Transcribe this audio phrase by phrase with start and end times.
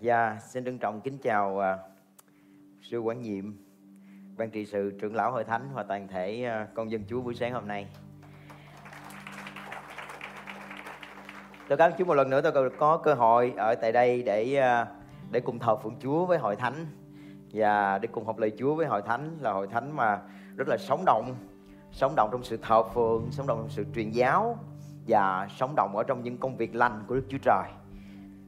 [0.00, 1.62] Dạ, xin trân trọng kính chào uh,
[2.82, 3.44] sư quản nhiệm,
[4.36, 7.34] ban trị sự, trưởng lão hội thánh và toàn thể uh, con dân Chúa buổi
[7.34, 7.86] sáng hôm nay.
[11.68, 14.60] Tôi cảm ơn Chúa một lần nữa tôi có cơ hội ở tại đây để
[14.82, 14.88] uh,
[15.30, 16.86] để cùng thờ phượng Chúa với hội thánh
[17.52, 20.20] và để cùng học lời Chúa với hội thánh là hội thánh mà
[20.56, 21.34] rất là sống động,
[21.92, 24.58] sống động trong sự thờ phượng, sống động trong sự truyền giáo
[25.08, 27.68] và sống động ở trong những công việc lành của Đức Chúa Trời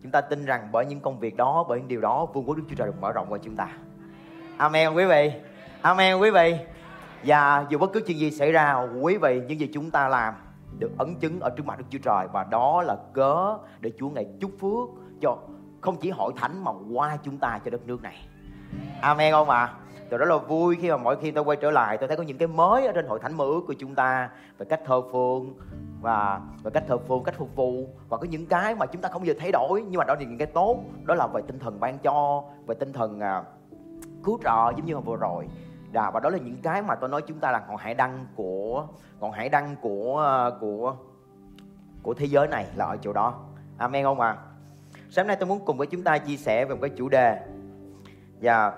[0.02, 2.56] Chúng ta tin rằng bởi những công việc đó, bởi những điều đó, vương quốc
[2.56, 3.68] Đức Chúa Trời được mở rộng qua chúng ta.
[4.56, 5.32] Amen quý vị.
[5.82, 6.56] Amen quý vị.
[7.24, 10.34] Và dù bất cứ chuyện gì xảy ra, quý vị những gì chúng ta làm
[10.78, 14.08] được ấn chứng ở trước mặt Đức Chúa Trời và đó là cớ để Chúa
[14.08, 14.88] ngày chúc phước
[15.20, 15.36] cho
[15.80, 18.28] không chỉ hội thánh mà qua chúng ta cho đất nước này.
[19.00, 19.58] Amen không ạ?
[19.58, 19.74] À?
[20.10, 22.22] Tôi rất là vui khi mà mỗi khi tôi quay trở lại tôi thấy có
[22.22, 25.02] những cái mới ở trên hội thánh mơ ước của chúng ta về cách thờ
[25.12, 25.54] phượng
[26.00, 27.88] và về cách thờ phượng, cách phục vụ.
[28.08, 30.14] Và có những cái mà chúng ta không bao giờ thay đổi nhưng mà đó
[30.14, 30.80] là những cái tốt.
[31.04, 33.42] Đó là về tinh thần ban cho về tinh thần à,
[34.24, 35.48] cứu trợ giống như hồi vừa rồi.
[35.92, 38.26] Đà, và đó là những cái mà tôi nói chúng ta là ngọn hải đăng
[38.36, 38.86] của
[39.20, 40.96] ngọn hải đăng của à, của
[42.02, 43.34] của thế giới này là ở chỗ đó.
[43.78, 44.28] Amen không ạ?
[44.28, 44.42] À?
[45.10, 47.40] sáng nay tôi muốn cùng với chúng ta chia sẻ về một cái chủ đề.
[48.40, 48.72] Và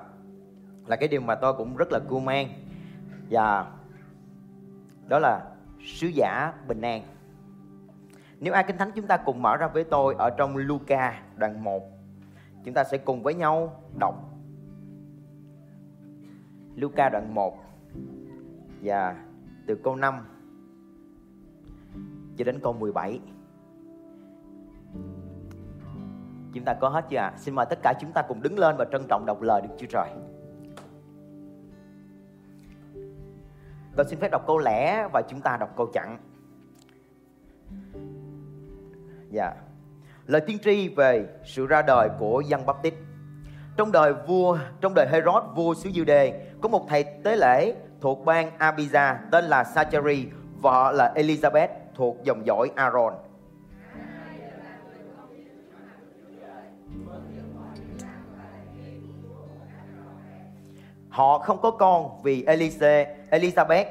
[0.87, 2.49] là cái điều mà tôi cũng rất là cưu mang
[3.31, 3.73] và
[5.09, 5.41] đó là
[5.87, 7.03] sứ giả bình an
[8.41, 11.65] nếu ai kinh thánh chúng ta cùng mở ra với tôi ở trong Luca đoạn
[11.65, 11.83] 1
[12.65, 14.15] chúng ta sẽ cùng với nhau đọc
[16.75, 17.59] Luca đoạn 1
[18.83, 19.25] và
[19.67, 20.15] từ câu 5
[22.37, 23.21] cho đến câu 17
[26.53, 27.33] Chúng ta có hết chưa ạ?
[27.35, 27.37] À?
[27.37, 29.69] Xin mời tất cả chúng ta cùng đứng lên và trân trọng đọc lời Đức
[29.79, 30.09] Chúa Trời.
[33.97, 36.19] Tôi xin phép đọc câu lẻ và chúng ta đọc câu chặn.
[39.31, 39.53] Dạ.
[40.27, 42.95] Lời tiên tri về sự ra đời của dân Baptist.
[43.77, 48.25] Trong đời vua, trong đời Herod vua xứ Jude, có một thầy tế lễ thuộc
[48.25, 50.29] bang Abiza tên là Sacheri,
[50.63, 53.15] vợ là Elizabeth thuộc dòng dõi Aaron.
[61.11, 63.85] Họ không có con vì Elise, Elizabeth,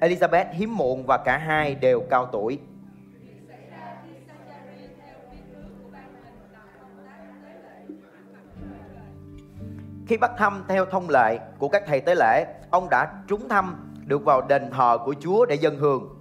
[0.00, 2.58] Elizabeth hiếm muộn và cả hai đều cao tuổi.
[10.06, 13.94] Khi bắt thăm theo thông lệ của các thầy tế lễ, ông đã trúng thăm
[14.06, 16.16] được vào đền thờ của Chúa để dân hương.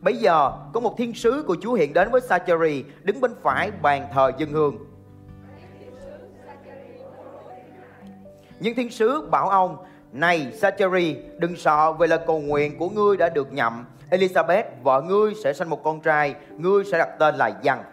[0.00, 3.70] Bây giờ có một thiên sứ của Chúa hiện đến với Sacheri đứng bên phải
[3.70, 4.95] bàn thờ dân hương.
[8.60, 9.76] Nhưng thiên sứ bảo ông,
[10.12, 13.84] này Sacheri, đừng sợ về lời cầu nguyện của ngươi đã được nhậm.
[14.10, 17.84] Elizabeth, vợ ngươi sẽ sinh một con trai, ngươi sẽ đặt tên là Giăng.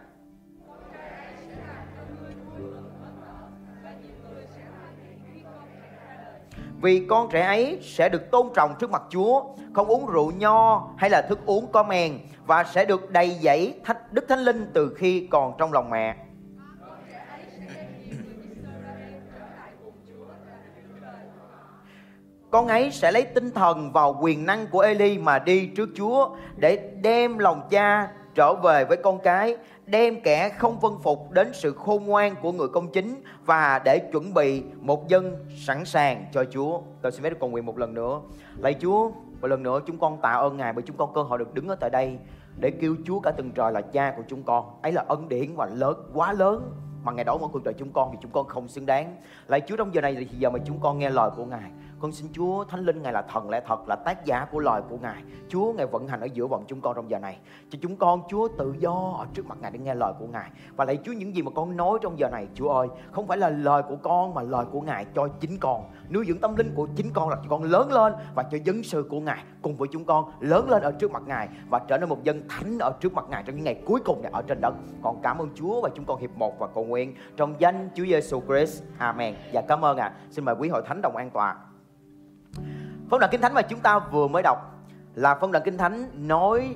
[6.82, 10.90] Vì con trẻ ấy sẽ được tôn trọng trước mặt Chúa, không uống rượu nho
[10.98, 13.74] hay là thức uống có men và sẽ được đầy dẫy
[14.12, 16.16] Đức Thánh Linh từ khi còn trong lòng mẹ
[22.54, 26.30] con ấy sẽ lấy tinh thần vào quyền năng của Eli mà đi trước Chúa
[26.56, 31.54] để đem lòng cha trở về với con cái, đem kẻ không vân phục đến
[31.54, 36.26] sự khôn ngoan của người công chính và để chuẩn bị một dân sẵn sàng
[36.32, 36.82] cho Chúa.
[37.02, 38.22] Tôi xin phép được cầu nguyện một lần nữa.
[38.58, 41.40] Lạy Chúa, một lần nữa chúng con tạ ơn Ngài bởi chúng con cơ hội
[41.40, 42.18] được đứng ở tại đây
[42.60, 44.66] để kêu Chúa cả từng trời là cha của chúng con.
[44.82, 46.72] Ấy là ân điển và lớn quá lớn
[47.04, 49.16] mà ngày đó mỗi cuộc đời chúng con thì chúng con không xứng đáng.
[49.48, 51.72] Lạy Chúa trong giờ này thì giờ mà chúng con nghe lời của Ngài
[52.04, 54.82] con xin Chúa Thánh Linh Ngài là thần lẽ thật là tác giả của lời
[54.90, 55.24] của Ngài.
[55.50, 57.38] Chúa Ngài vận hành ở giữa bọn chúng con trong giờ này.
[57.70, 60.50] Cho chúng con Chúa tự do ở trước mặt Ngài để nghe lời của Ngài.
[60.76, 63.38] Và lạy Chúa những gì mà con nói trong giờ này Chúa ơi, không phải
[63.38, 65.84] là lời của con mà lời của Ngài cho chính con.
[66.10, 68.84] Nuôi dưỡng tâm linh của chính con là cho con lớn lên và cho dân
[68.84, 71.98] sự của Ngài cùng với chúng con lớn lên ở trước mặt Ngài và trở
[71.98, 74.42] nên một dân thánh ở trước mặt Ngài trong những ngày cuối cùng này ở
[74.42, 74.74] trên đất.
[75.04, 78.06] Con cảm ơn Chúa và chúng con hiệp một và cầu nguyện trong danh Chúa
[78.06, 78.84] Giêsu Christ.
[78.98, 79.36] Amen.
[79.54, 80.06] Và cảm ơn ạ.
[80.06, 80.14] À.
[80.32, 81.58] Xin mời quý hội thánh đồng an toàn
[83.10, 84.58] Phong đoạn Kinh Thánh mà chúng ta vừa mới đọc
[85.16, 86.76] là phong đoạn Kinh Thánh nói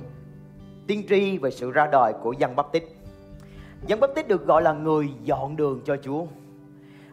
[0.86, 2.96] tiên tri về sự ra đời của dân bắp tích.
[3.86, 6.24] Dân bắp tích được gọi là người dọn đường cho Chúa.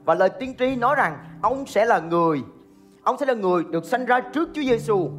[0.05, 2.43] Và lời tiên tri nói rằng ông sẽ là người,
[3.03, 5.09] ông sẽ là người được sanh ra trước Chúa Giêsu.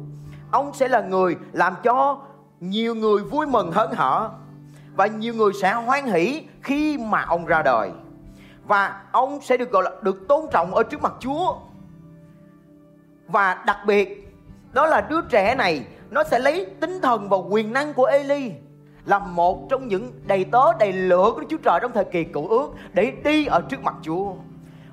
[0.51, 2.21] Ông sẽ là người làm cho
[2.59, 4.29] nhiều người vui mừng hớn hở
[4.95, 7.91] và nhiều người sẽ hoan hỷ khi mà ông ra đời.
[8.67, 11.55] Và ông sẽ được gọi là, được tôn trọng ở trước mặt Chúa
[13.27, 14.33] và đặc biệt
[14.73, 18.51] đó là đứa trẻ này nó sẽ lấy tinh thần và quyền năng của Eli
[19.05, 22.23] là một trong những đầy tớ đầy lửa của Đức Chúa Trời trong thời kỳ
[22.23, 24.33] cựu ước để đi ở trước mặt Chúa.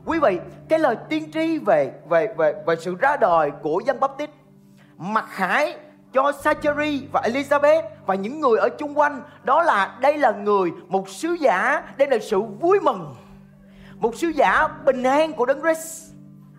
[0.05, 0.39] Quý vị,
[0.69, 4.31] cái lời tiên tri về về về về sự ra đời của dân Báp Tít
[4.99, 5.77] mặc khải
[6.13, 10.71] cho Sacheri và Elizabeth và những người ở chung quanh đó là đây là người
[10.89, 13.15] một sứ giả đây là sự vui mừng
[13.97, 16.13] một sứ giả bình an của đấng Christ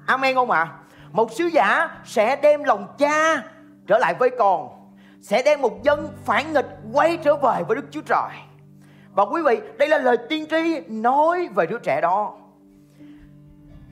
[0.06, 0.84] Amen không ạ à?
[1.15, 3.44] Một sứ giả sẽ đem lòng cha
[3.88, 4.69] trở lại với con
[5.21, 8.29] sẽ đem một dân phản nghịch quay trở về với Đức Chúa Trời
[9.13, 12.33] và quý vị đây là lời tiên tri nói về đứa trẻ đó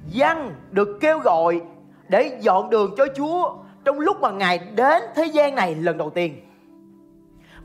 [0.10, 1.62] Dân được kêu gọi
[2.10, 3.54] để dọn đường cho Chúa
[3.84, 6.50] trong lúc mà Ngài đến thế gian này lần đầu tiên.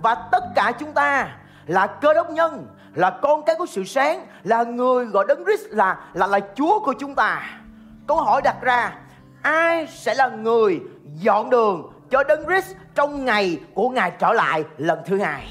[0.02, 4.26] Và tất cả chúng ta là cơ đốc nhân, là con cái của sự sáng,
[4.44, 7.61] là người gọi đấng Christ là là là Chúa của chúng ta.
[8.06, 8.99] Câu hỏi đặt ra,
[9.43, 10.81] ai sẽ là người
[11.14, 15.46] dọn đường cho đấng Christ trong ngày của Ngài trở lại lần thứ hai?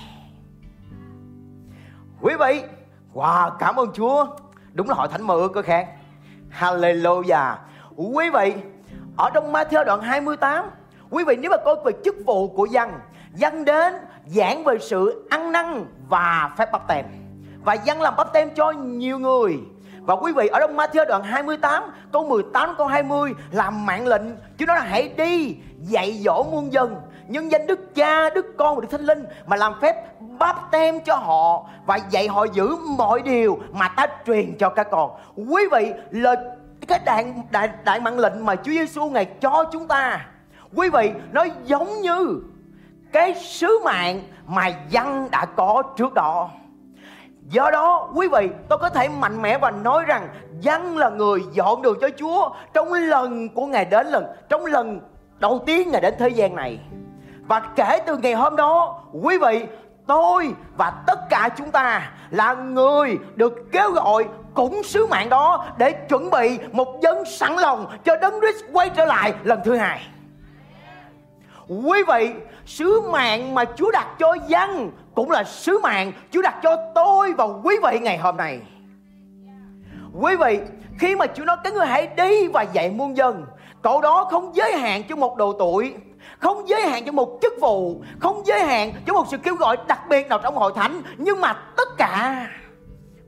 [2.21, 2.61] Quý vị,
[3.13, 4.27] wow, cảm ơn Chúa.
[4.73, 5.87] Đúng là hội thánh mơ ước có khác.
[6.59, 7.55] Hallelujah.
[7.95, 8.53] Quý vị,
[9.17, 10.65] ở trong Matthew đoạn 28,
[11.09, 12.91] quý vị nếu mà coi về chức vụ của dân,
[13.33, 13.93] dân đến
[14.25, 17.05] giảng về sự ăn năn và phép bắp tem.
[17.65, 19.59] Và dân làm bắp tem cho nhiều người.
[20.07, 24.21] Và quý vị ở trong Matthew đoạn 28 câu 18 câu 20 làm mạng lệnh
[24.57, 26.95] Chúa nói là hãy đi dạy dỗ muôn dân
[27.27, 29.95] nhân danh Đức Cha, Đức Con và Đức Thánh Linh mà làm phép
[30.39, 34.87] báp tem cho họ và dạy họ giữ mọi điều mà ta truyền cho các
[34.91, 35.11] con.
[35.35, 36.35] Quý vị, lời
[36.87, 40.25] cái đại đại đại mạng lệnh mà Chúa Giêsu ngài cho chúng ta,
[40.75, 42.41] quý vị, nó giống như
[43.11, 46.49] cái sứ mạng mà dân đã có trước đó.
[47.49, 50.27] Do đó quý vị tôi có thể mạnh mẽ và nói rằng
[50.59, 54.99] Dân là người dọn đường cho Chúa Trong lần của Ngài đến lần Trong lần
[55.39, 56.79] đầu tiên Ngài đến thế gian này
[57.47, 59.65] Và kể từ ngày hôm đó Quý vị
[60.07, 65.65] tôi và tất cả chúng ta là người được kêu gọi cũng sứ mạng đó
[65.77, 69.75] để chuẩn bị một dân sẵn lòng cho đấng Christ quay trở lại lần thứ
[69.75, 70.07] hai.
[71.67, 72.33] Quý vị,
[72.65, 77.33] sứ mạng mà Chúa đặt cho dân cũng là sứ mạng Chúa đặt cho tôi
[77.33, 78.59] và quý vị ngày hôm nay.
[80.21, 80.59] Quý vị,
[80.99, 83.45] khi mà Chúa nói các người hãy đi và dạy muôn dân,
[83.81, 85.93] cậu đó không giới hạn cho một độ tuổi,
[86.39, 89.77] không giới hạn cho một chức vụ không giới hạn cho một sự kêu gọi
[89.87, 92.47] đặc biệt nào trong hội thánh nhưng mà tất cả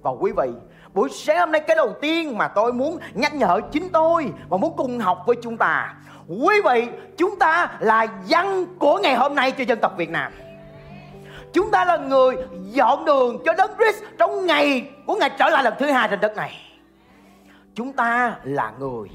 [0.02, 0.48] và quý vị
[0.94, 4.58] buổi sáng hôm nay cái đầu tiên mà tôi muốn nhắc nhở chính tôi và
[4.58, 5.94] muốn cùng học với chúng ta
[6.28, 6.88] quý vị
[7.18, 10.32] chúng ta là dân của ngày hôm nay cho dân tộc việt nam
[11.54, 15.64] chúng ta là người dọn đường cho đấng Christ trong ngày của ngày trở lại
[15.64, 16.56] lần thứ hai trên đất này.
[17.76, 19.10] Chúng ta là người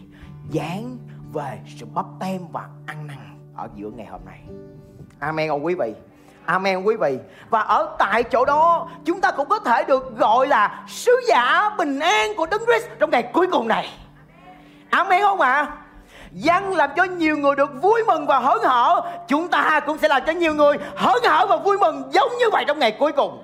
[0.51, 0.99] dán
[1.33, 4.41] về sự bắp tem và ăn năn ở giữa ngày hôm nay.
[5.19, 5.95] Amen, ông quý vị.
[6.45, 7.19] Amen quý vị.
[7.51, 11.71] Và ở tại chỗ đó, Chúng ta cũng có thể được gọi là Sứ giả
[11.79, 13.89] bình an của Đấng Christ Trong ngày cuối cùng này.
[14.91, 15.53] Amen không ạ?
[15.53, 15.77] à?
[16.35, 19.13] Dân làm cho nhiều người được vui mừng và hớn hở.
[19.29, 22.51] Chúng ta cũng sẽ làm cho nhiều người hớn hở và vui mừng Giống như
[22.53, 23.43] vậy trong ngày cuối cùng.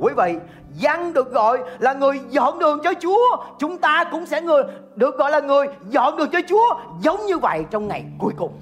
[0.00, 0.34] Quý vị
[0.72, 3.44] Dân được gọi là người dọn đường cho Chúa.
[3.58, 4.62] Chúng ta cũng sẽ người
[4.94, 8.60] được gọi là người dọn đường cho Chúa Giống như vậy trong ngày cuối cùng.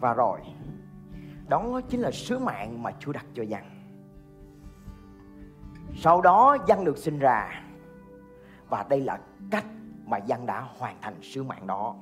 [0.00, 0.38] Và rồi,
[1.48, 3.60] đó chính là sứ mạng mà Chúa đặt cho dân
[5.96, 7.62] sau đó dân được sinh ra
[8.68, 9.18] và đây là
[9.50, 9.64] cách
[10.06, 11.94] mà dân đã hoàn thành sứ mạng đó.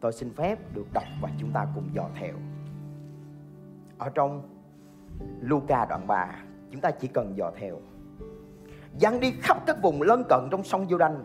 [0.00, 2.34] Tôi xin phép được đọc và chúng ta cùng dò theo.
[3.98, 4.42] Ở trong
[5.40, 6.28] Luca đoạn 3
[6.72, 7.80] chúng ta chỉ cần dò theo.
[8.98, 11.24] Dân đi khắp các vùng lân cận trong sông giô đanh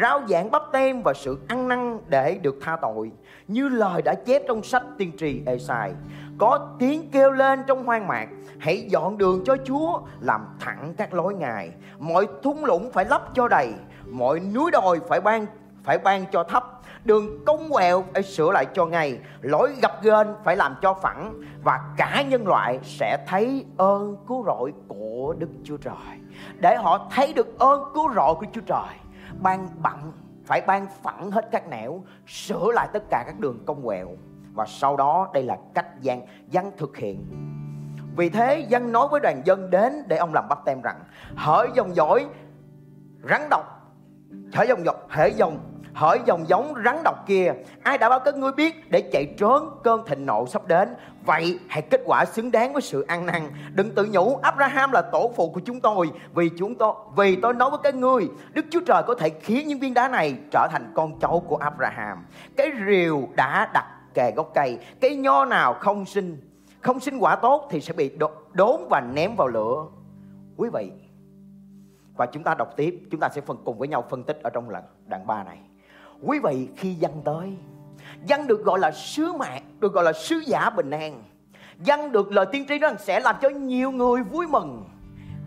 [0.00, 3.12] rao giảng bắp tem và sự ăn năn để được tha tội,
[3.48, 5.92] như lời đã chép trong sách tiên tri Esai.
[6.38, 11.14] Có tiếng kêu lên trong hoang mạc, hãy dọn đường cho Chúa, làm thẳng các
[11.14, 11.70] lối ngài.
[11.98, 13.74] Mọi thung lũng phải lấp cho đầy
[14.10, 15.46] mọi núi đồi phải ban
[15.84, 16.80] phải ban cho thấp.
[17.04, 19.18] Đường cong quẹo phải sửa lại cho ngay.
[19.40, 21.40] Lỗi gập ghềnh phải làm cho phẳng.
[21.64, 26.20] Và cả nhân loại sẽ thấy ơn cứu rỗi của Đức Chúa Trời.
[26.58, 28.96] Để họ thấy được ơn cứu rỗi của Chúa Trời,
[29.42, 30.12] ban bặn
[30.44, 34.08] phải ban phẳng hết các nẻo, sửa lại tất cả các đường cong quẹo.
[34.54, 37.26] Và sau đó, đây là cách dân dân thực hiện.
[38.16, 41.00] Vì thế dân nói với đoàn dân đến để ông làm bắp tem rằng,
[41.36, 42.26] hỡi dòng dõi,
[43.30, 43.75] rắn độc
[44.52, 45.58] hỡi dòng dọc hỡi dòng
[45.94, 47.52] hỡi dòng giống rắn độc kia.
[47.82, 50.88] Ai đã báo các ngươi biết để chạy trốn, cơn thịnh nộ sắp đến?
[51.24, 53.42] Vậy hãy kết quả xứng đáng với sự ăn năn.
[53.74, 56.10] Đừng tự nhủ, Abraham là tổ phụ của chúng tôi.
[56.34, 59.68] Vì chúng tôi, vì tôi nói với các ngươi, Đức Chúa Trời có thể khiến
[59.68, 62.26] những viên đá này trở thành con cháu của Abraham.
[62.56, 66.40] Cái rìu đã đặt kề gốc cây, cái nho nào không sinh
[66.80, 68.10] không sinh quả tốt thì sẽ bị
[68.52, 69.86] đốn và ném vào lửa.
[70.56, 70.90] Quý vị
[72.16, 74.50] và chúng ta đọc tiếp, chúng ta sẽ phần cùng với nhau phân tích ở
[74.50, 75.58] trong lần, đoạn 3 này.
[76.22, 77.56] Quý vị, khi dân tới,
[78.24, 81.22] dân được gọi là sứ mạng, được gọi là sứ giả bình an.
[81.78, 84.84] Dân được lời tiên tri nói rằng sẽ làm cho nhiều người vui mừng.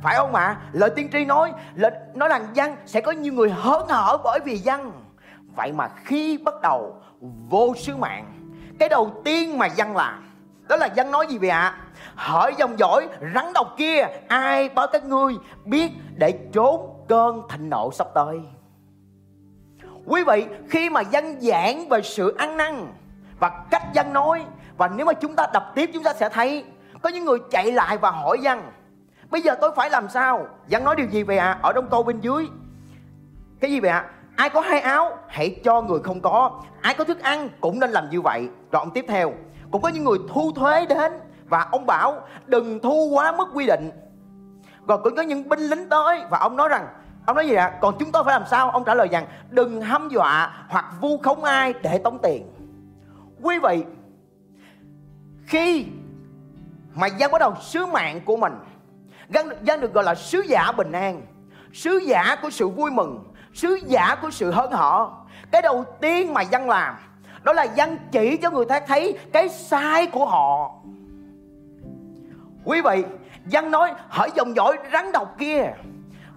[0.01, 0.43] Phải không ạ?
[0.43, 0.69] À?
[0.71, 4.39] lời tiên tri nói, lời, nói rằng dân sẽ có nhiều người hớn hở bởi
[4.45, 4.91] vì dân.
[5.55, 6.95] Vậy mà khi bắt đầu
[7.49, 8.33] vô sứ mạng,
[8.79, 10.28] cái đầu tiên mà dân làm
[10.69, 11.77] đó là dân nói gì vậy ạ à?
[12.15, 15.33] hỏi dòng dõi, rắn độc kia, ai báo các ngươi,
[15.65, 18.39] biết để trốn cơn thịnh nộ sắp tới
[20.05, 22.87] quý vị, khi mà dân giảng về sự ăn năn
[23.39, 24.45] và cách dân nói,
[24.77, 26.65] và nếu mà chúng ta đọc tiếp, chúng ta sẽ thấy
[27.01, 28.61] có những người chạy lại và hỏi dân
[29.29, 31.59] bây giờ tôi phải làm sao dân nói điều gì vậy ạ à?
[31.61, 32.47] ở trong câu bên dưới
[33.59, 34.09] cái gì vậy ạ à?
[34.35, 37.91] ai có hai áo, hãy cho người không có ai có thức ăn cũng nên
[37.91, 39.33] làm như vậy đoạn tiếp theo
[39.71, 41.11] cũng có những người thu thuế đến.
[41.45, 43.91] Và ông bảo đừng thu quá mức quy định.
[44.87, 46.87] Rồi cũng có những binh lính tới và ông nói rằng
[47.25, 47.77] ông nói gì ạ?
[47.81, 48.69] Còn chúng tôi phải làm sao?
[48.69, 52.51] Ông trả lời rằng đừng hăm dọa hoặc vu khống ai để tống tiền.
[53.41, 53.83] Quý vị
[55.49, 55.85] khi
[56.95, 58.53] mà dân bắt đầu sứ mạng của mình
[59.29, 61.21] dân, dân được gọi là sứ giả bình an
[61.73, 63.23] sứ giả của sự vui mừng
[63.53, 65.09] sứ giả của sự hớn hở
[65.51, 66.95] cái đầu tiên mà dân làm
[67.43, 70.75] đó là dân chỉ cho người ta thấy cái sai của họ.
[72.65, 73.03] Quý vị,
[73.45, 75.71] dân nói, hỡi dòng dõi rắn độc kia.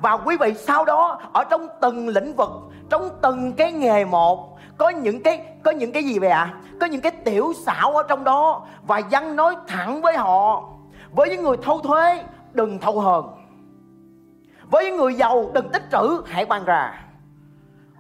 [0.01, 2.51] Và quý vị, sau đó, ở trong từng lĩnh vực,
[2.91, 6.55] trong từng cái nghề một, có những cái, có những cái gì vậy ạ?
[6.55, 6.59] À?
[6.83, 8.67] có những cái tiểu xảo ở trong đó.
[8.87, 10.69] Và dân nói thẳng với họ,
[11.11, 13.25] với những người thâu thuế, đừng thâu hờn.
[14.71, 16.23] Với những người giàu, đừng tích trữ.
[16.27, 17.05] Hãy ban ra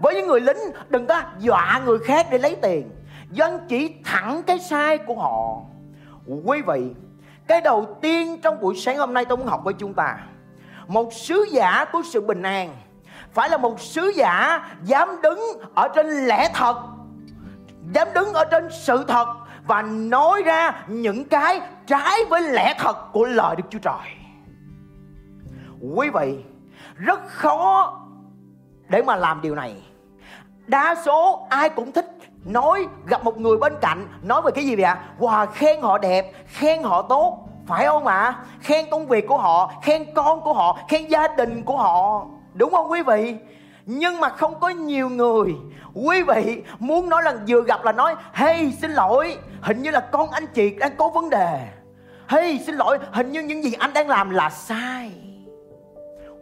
[0.03, 2.91] với những người lính đừng có dọa người khác để lấy tiền
[3.31, 5.61] dân chỉ thẳng cái sai của họ
[6.45, 6.91] quý vị
[7.47, 10.19] cái đầu tiên trong buổi sáng hôm nay tôi muốn học với chúng ta
[10.87, 12.77] một sứ giả của sự bình an
[13.33, 15.41] phải là một sứ giả dám đứng
[15.75, 16.77] ở trên lẽ thật
[17.93, 19.27] dám đứng ở trên sự thật
[19.67, 24.17] và nói ra những cái trái với lẽ thật của lời Đức Chúa Trời.
[25.95, 26.45] Quý vị,
[26.97, 27.99] rất khó
[28.89, 29.92] để mà làm điều này.
[30.67, 34.77] Đa số ai cũng thích nói gặp một người bên cạnh nói về cái gì
[34.77, 35.05] vậy ạ?
[35.19, 38.21] Wow, khen họ đẹp, khen họ tốt, phải không ạ?
[38.21, 38.39] À?
[38.61, 42.27] Khen công việc của họ, khen con của họ, khen gia đình của họ.
[42.55, 43.37] Đúng không quý vị?
[43.87, 45.55] Nhưng mà không có nhiều người
[45.95, 50.01] Quý vị muốn nói lần vừa gặp là nói Hey xin lỗi Hình như là
[50.01, 51.69] con anh chị đang có vấn đề
[52.29, 55.13] Hey xin lỗi Hình như những gì anh đang làm là sai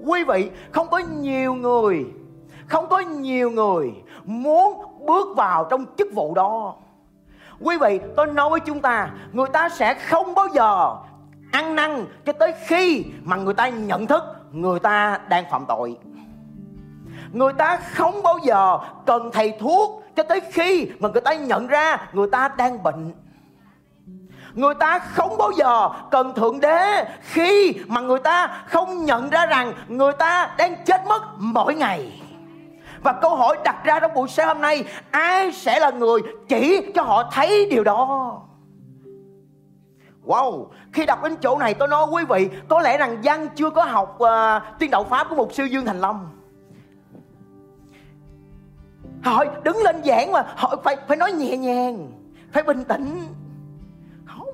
[0.06, 2.04] Quý vị không có nhiều người
[2.70, 3.92] không có nhiều người
[4.24, 6.74] Muốn bước vào trong chức vụ đó.
[7.60, 10.96] Quý vị, tôi nói với chúng ta, Người ta sẽ không bao giờ
[11.52, 15.98] ăn năn cho tới khi mà người ta nhận thức người ta đang phạm tội.
[17.32, 21.66] Người ta không bao giờ cần thầy thuốc cho tới khi mà người ta nhận
[21.66, 23.12] ra người ta đang bệnh.
[24.54, 29.46] Người ta không bao giờ cần thượng đế khi mà người ta không nhận ra
[29.46, 32.20] rằng người ta đang chết mất mỗi ngày
[33.02, 36.92] và câu hỏi đặt ra trong buổi sáng hôm nay ai sẽ là người chỉ
[36.94, 38.40] cho họ thấy điều đó?
[40.24, 43.70] Wow, khi đọc đến chỗ này tôi nói quý vị Có lẽ rằng Văn chưa
[43.70, 46.28] có học uh, tiên đạo Pháp của một sư Dương Thành Long.
[49.22, 52.12] Hỏi đứng lên giảng mà hỏi phải phải nói nhẹ nhàng
[52.52, 53.26] Phải bình tĩnh.
[54.24, 54.48] Không,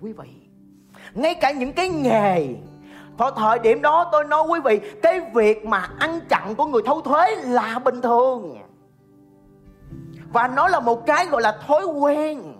[0.00, 0.28] quý vị
[1.14, 2.54] Ngay cả những cái nghề
[3.18, 6.82] vào thời điểm đó tôi nói quý vị, Cái việc mà ăn chặn của người
[6.86, 8.58] thâu thuế là bình thường.
[10.32, 12.52] Và nó là một cái gọi là thói quen.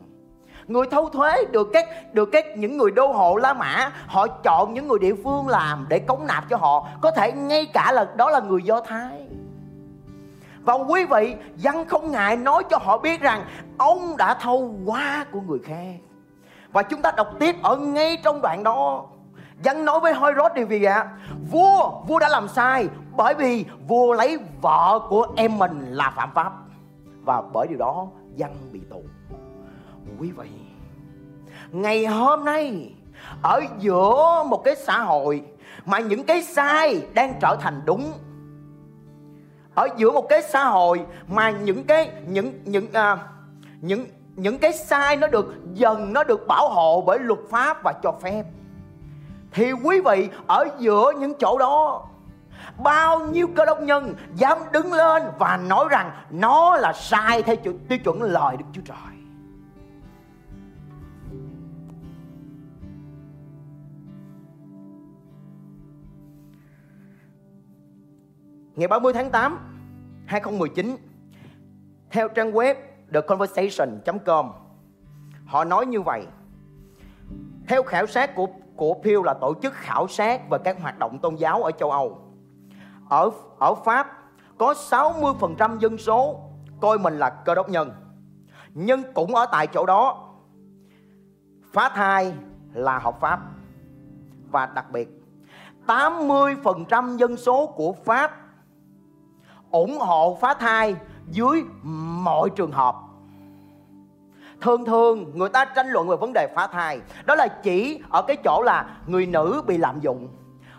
[0.67, 4.75] Người thâu thuế được các được các những người đô hộ La Mã, họ chọn
[4.75, 6.89] những người địa phương làm để cống nạp cho họ.
[7.01, 9.27] Có thể ngay cả là, đó là người Do Thái.
[10.65, 13.45] Và quý vị, dân không ngại nói cho họ biết rằng
[13.79, 15.95] ông đã thâu quá của người khác.
[16.73, 19.05] Và chúng ta đọc tiếp ở ngay trong đoạn đó
[19.63, 21.11] dân nói với hoi rốt điều gì ạ.
[21.51, 26.31] Vua vua đã làm sai bởi vì vua lấy vợ của em mình là phạm
[26.35, 26.53] pháp.
[27.25, 29.03] Và bởi điều đó dân bị tù.
[30.19, 30.49] Quý vị
[31.73, 32.93] ngày hôm nay
[33.43, 35.43] ở giữa một cái xã hội
[35.87, 38.13] mà những cái sai đang trở thành đúng
[39.75, 43.19] ở giữa một cái xã hội mà những cái những những à,
[43.81, 47.93] những những cái sai nó được dần nó được bảo hộ bởi luật pháp và
[48.03, 48.45] cho phép
[49.57, 52.09] thì quý vị ở giữa những chỗ đó
[52.85, 57.57] bao nhiêu cơ đốc nhân dám đứng lên và nói rằng nó là sai theo
[57.89, 58.97] tiêu chuẩn lời Đức Chúa Trời.
[68.75, 69.59] Ngày 30 tháng 8,
[70.27, 70.97] 2019,
[72.11, 72.75] theo trang web
[73.13, 74.53] theconversation.com,
[75.47, 76.27] họ nói như vậy.
[77.69, 78.47] Theo khảo sát của
[78.77, 81.91] của Pew là tổ chức khảo sát về các hoạt động tôn giáo ở châu
[81.91, 82.19] Âu.
[83.09, 84.07] Ở ở Pháp,
[84.59, 86.41] có 60% dân số
[86.81, 87.91] coi mình là cơ đốc nhân,
[88.75, 90.29] nhưng cũng ở tại chỗ đó,
[91.73, 92.35] phá thai
[92.73, 93.41] là hợp pháp.
[94.51, 95.09] Và đặc biệt
[95.87, 98.33] 80% dân số của Pháp
[99.71, 100.97] ủng hộ phá thai
[101.31, 101.63] dưới
[102.23, 102.97] mọi trường hợp
[104.61, 108.23] thường thường người ta tranh luận về vấn đề phá thai, đó là chỉ ở
[108.23, 110.29] cái chỗ là người nữ bị lạm dụng,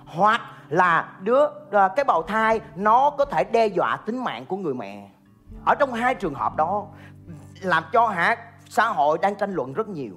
[0.06, 4.58] hoặc là đứa à, cái bào thai nó có thể đe dọa tính mạng của
[4.58, 5.10] người mẹ.
[5.66, 6.86] Ở trong hai trường hợp đó,
[7.62, 8.36] làm cho hả,
[8.70, 10.14] xã hội đang tranh luận rất nhiều.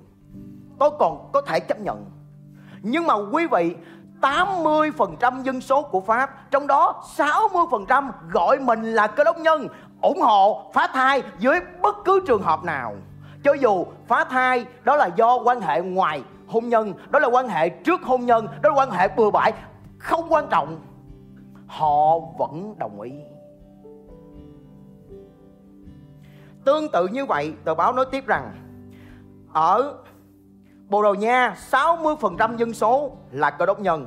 [0.78, 2.04] Tôi còn có thể chấp nhận.
[2.82, 3.76] Nhưng mà quý vị
[4.20, 9.68] 80% dân số của Pháp, Trong đó 60% gọi mình là cơ đốc nhân,
[10.02, 12.94] ủng hộ phá thai dưới bất cứ trường hợp nào
[13.44, 17.48] cho dù phá thai, đó là do quan hệ ngoài hôn nhân, đó là quan
[17.48, 19.52] hệ trước hôn nhân, đó là quan hệ bừa bãi,
[19.98, 20.80] không quan trọng.
[21.66, 23.12] Họ vẫn đồng ý.
[26.64, 28.52] Tương tự như vậy, tờ báo nói tiếp rằng,
[29.52, 29.94] ở
[30.88, 34.06] Bồ Đào Nha 60% dân số là cơ đốc nhân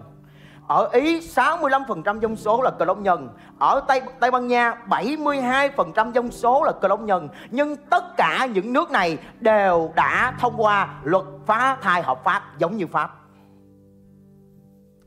[0.68, 3.30] ở Ý 65% dân số là cơ đốc nhân.
[3.60, 7.30] Ở Tây Tây Ban Nha 72% dân số là cơ đốc nhân.
[7.52, 12.44] Nhưng tất cả những nước này đều đã thông qua luật phá thai hợp pháp
[12.58, 13.20] giống như Pháp.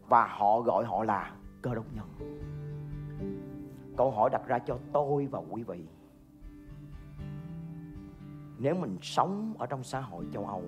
[0.08, 1.30] Và họ gọi họ là
[1.62, 2.06] cơ đốc nhân.
[3.96, 5.84] Câu hỏi đặt ra cho tôi và quý vị.
[8.58, 10.62] Nếu mình sống ở trong xã hội châu Âu,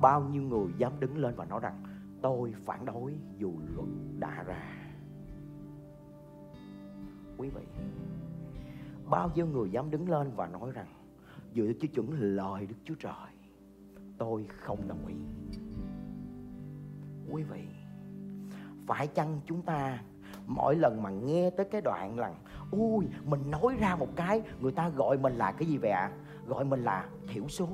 [0.00, 1.82] Bao nhiêu người dám đứng lên và nói rằng
[2.24, 3.88] tôi phản đối dù luật
[4.18, 4.62] đã ra.
[7.38, 7.62] Quý vị,
[9.10, 10.86] bao nhiêu người dám đứng lên và nói rằng,
[11.54, 13.32] dựa theo chuẩn lời đức chúa trời,
[14.18, 15.14] tôi không đồng ý.
[17.30, 17.64] Quý vị,
[18.86, 20.02] phải chăng chúng ta
[20.46, 22.34] mỗi lần mà nghe tới cái đoạn là
[22.70, 26.10] ui mình nói ra một cái, người ta gọi mình là cái gì vậy ạ?
[26.46, 27.68] Gọi mình là thiểu số,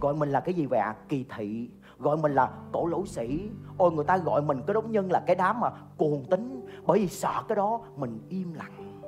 [0.00, 0.96] gọi mình là cái gì vậy ạ?
[1.08, 1.70] Kỳ thị
[2.04, 3.50] gọi mình là cổ lỗ sĩ.
[3.78, 6.66] Ôi, người ta gọi mình cái đống nhân là cái đám mà cuồng tính.
[6.86, 9.00] Bởi vì sợ cái đó mình im lặng.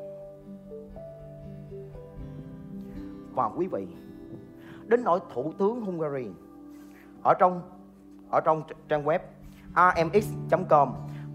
[3.35, 3.87] Và quý vị,
[4.87, 6.29] đến nỗi thủ tướng Hungary,
[7.23, 7.63] ở trong
[8.31, 9.19] ở trong trang web
[9.75, 10.93] rmx.com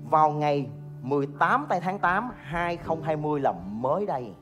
[0.09, 0.69] vào ngày
[1.01, 4.33] 18 tháng 8 2020 là mới đây.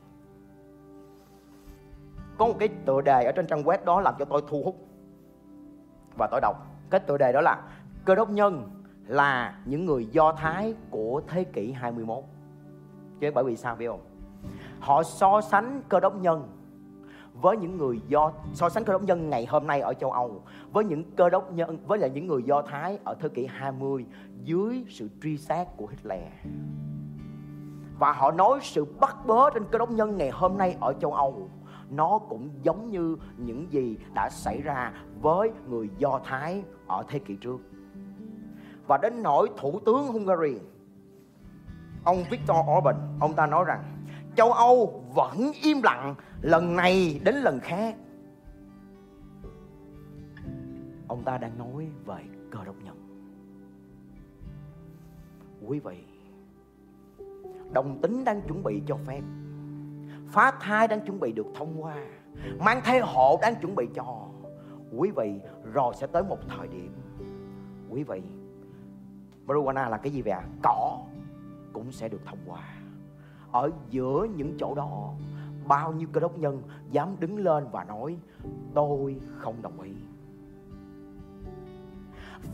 [2.38, 4.76] Có một cái tựa đề ở trên trang web đó làm cho tôi thu hút
[6.18, 7.62] và tôi đọc cái tựa đề đó là
[8.04, 8.70] cơ đốc nhân
[9.06, 12.24] là những người do thái của thế kỷ 21
[13.20, 14.00] chứ bởi vì sao biết không?
[14.80, 16.48] Họ so sánh cơ đốc nhân
[17.34, 20.42] với những người do, so sánh cơ đốc nhân ngày hôm nay ở châu Âu
[20.72, 24.06] với những cơ đốc nhân, với lại những người do thái ở thế kỷ 20
[24.44, 26.22] dưới sự truy sát của Hitler.
[27.98, 31.12] Và họ nói sự bắt bớ trên cơ đốc nhân ngày hôm nay ở châu
[31.12, 31.48] Âu
[31.90, 37.18] nó cũng giống như những gì đã xảy ra với người Do Thái ở thế
[37.18, 37.60] kỷ trước.
[38.86, 40.58] Và đến nỗi thủ tướng Hungary,
[42.04, 43.84] ông Viktor Orban, ông ta nói rằng
[44.36, 47.96] châu Âu vẫn im lặng lần này đến lần khác.
[51.08, 52.96] Ông ta đang nói về cơ đốc nhân.
[55.66, 56.04] Quý vị,
[57.72, 59.20] đồng tính đang chuẩn bị cho phép
[60.32, 61.96] phá thai đang chuẩn bị được thông qua,
[62.58, 64.26] mang thai hộ đang chuẩn bị cho
[64.96, 65.40] quý vị,
[65.72, 66.92] rồi sẽ tới một thời điểm.
[67.90, 68.22] Quý vị,
[69.46, 70.42] marijuana là cái gì vậy ạ?
[70.62, 70.98] Cỏ
[71.72, 72.62] cũng sẽ được thông qua.
[73.52, 75.12] Ở giữa những chỗ đó,
[75.66, 78.16] bao nhiêu cơ đốc nhân dám đứng lên và nói,
[78.74, 79.92] tôi không đồng ý.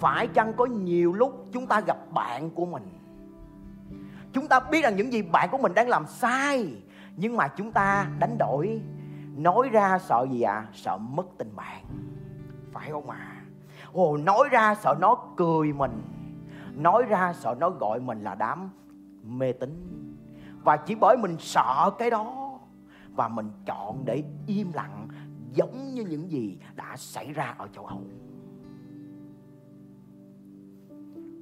[0.01, 2.89] Phải chăng có nhiều lúc chúng ta gặp bạn của mình?
[4.33, 6.83] Chúng ta biết rằng những gì bạn của mình đang làm sai
[7.17, 8.83] nhưng mà chúng ta đánh đổi
[9.37, 10.69] nói ra sợ gì ạ à?
[10.73, 11.85] sợ mất tình bạn
[12.73, 13.45] phải không ạ à?
[13.93, 16.03] ồ nói ra sợ nó cười mình
[16.75, 18.71] nói ra sợ nó gọi mình là đám
[19.23, 19.97] mê tín
[20.65, 22.59] và chỉ bởi mình sợ cái đó
[23.15, 25.09] và mình chọn để im lặng
[25.53, 28.03] giống như những gì đã xảy ra ở châu Âu.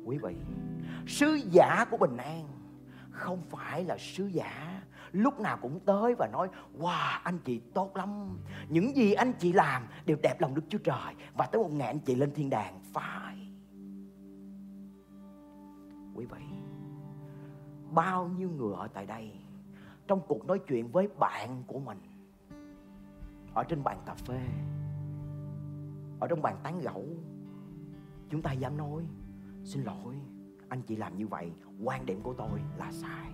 [0.04, 0.36] Quý vị,
[1.06, 2.48] sứ giả của bình an
[3.10, 4.82] không phải là sứ giả
[5.14, 6.48] lúc nào cũng tới và nói,
[6.78, 8.38] wow, anh chị tốt lắm.
[8.68, 11.14] Những gì anh chị làm đều đẹp lòng đức chúa trời.
[11.34, 13.48] Và tới một ngày anh chị lên thiên đàng, phải.
[16.14, 16.44] Quý vị,
[17.90, 19.32] bao nhiêu người ở tại đây
[20.06, 21.98] trong cuộc nói chuyện với bạn của mình,
[23.54, 24.40] ở trên bàn cà phê,
[26.20, 27.04] ở trong bàn tán gẫu,
[28.30, 29.02] chúng ta dám nói,
[29.64, 30.14] xin lỗi,
[30.68, 33.32] anh chị làm như vậy, quan điểm của tôi là sai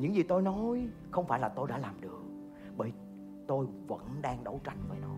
[0.00, 2.22] những gì tôi nói không phải là tôi đã làm được,
[2.76, 2.92] bởi
[3.46, 5.14] tôi vẫn đang đấu tranh với nó.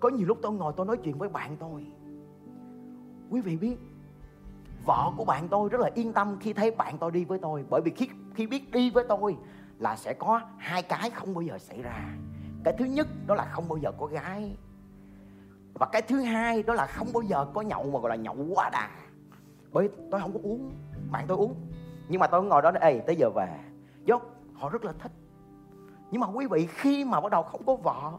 [0.00, 1.86] Có nhiều lúc tôi ngồi tôi nói chuyện với bạn tôi.
[3.30, 3.76] Quý vị biết,
[4.86, 7.64] vợ của bạn tôi rất là yên tâm khi thấy bạn tôi đi với tôi,
[7.70, 9.36] bởi vì khi khi biết đi với tôi
[9.78, 12.14] là sẽ có hai cái không bao giờ xảy ra.
[12.64, 14.56] Cái thứ nhất đó là không bao giờ có gái,
[15.74, 18.36] và cái thứ hai đó là không bao giờ có nhậu mà gọi là nhậu
[18.54, 18.90] quá đà.
[19.72, 20.72] Bởi tôi không có uống,
[21.10, 21.54] bạn tôi uống
[22.12, 23.60] nhưng mà tôi ngồi đó ê, tới giờ về.
[24.04, 24.20] Do
[24.54, 25.12] họ rất là thích.
[26.10, 28.12] Nhưng mà quý vị, khi mà bắt đầu không có vợ,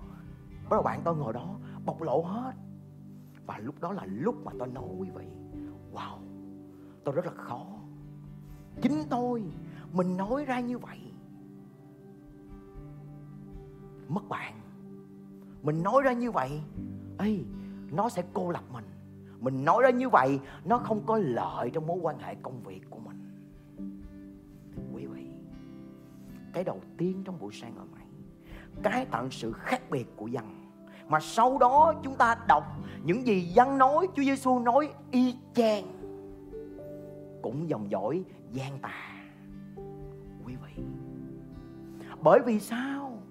[0.70, 2.52] bắt đầu bạn tôi ngồi đó, bộc lộ hết.
[3.46, 5.26] Và lúc đó là lúc mà tôi nói, quý vị,
[5.94, 6.18] wow,
[7.04, 7.66] tôi rất là khó.
[8.82, 9.44] Chính tôi,
[9.92, 11.00] mình nói ra như vậy,
[14.08, 14.54] mất bạn.
[15.62, 16.62] Mình nói ra như vậy,
[17.18, 17.40] ê,
[17.92, 18.86] nó sẽ cô lập mình.
[19.40, 22.82] Mình nói ra như vậy, nó không có lợi trong mối quan hệ công việc
[22.90, 23.33] của mình
[24.94, 25.28] quý vị.
[26.54, 28.06] Cái đầu tiên trong buổi sáng hôm nay,
[28.84, 30.46] cái tận sự khác biệt của dân.
[31.08, 32.64] Mà sau đó chúng ta đọc
[33.04, 35.84] những gì dân nói, Chúa Giêsu nói y chang.
[37.42, 39.26] Cũng dòng dõi gian tà.
[40.46, 40.84] Quý vị,
[42.24, 43.22] bởi vì sao?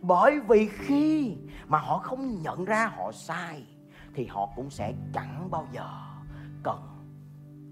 [0.00, 3.66] Bởi vì khi mà họ không nhận ra họ sai,
[4.14, 5.88] thì họ cũng sẽ chẳng bao giờ
[6.62, 6.78] cần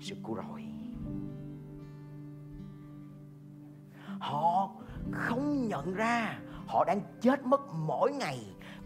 [0.00, 0.71] sự cứu rỗi.
[4.22, 4.70] Họ
[5.12, 8.38] không nhận ra họ đang chết mất mỗi ngày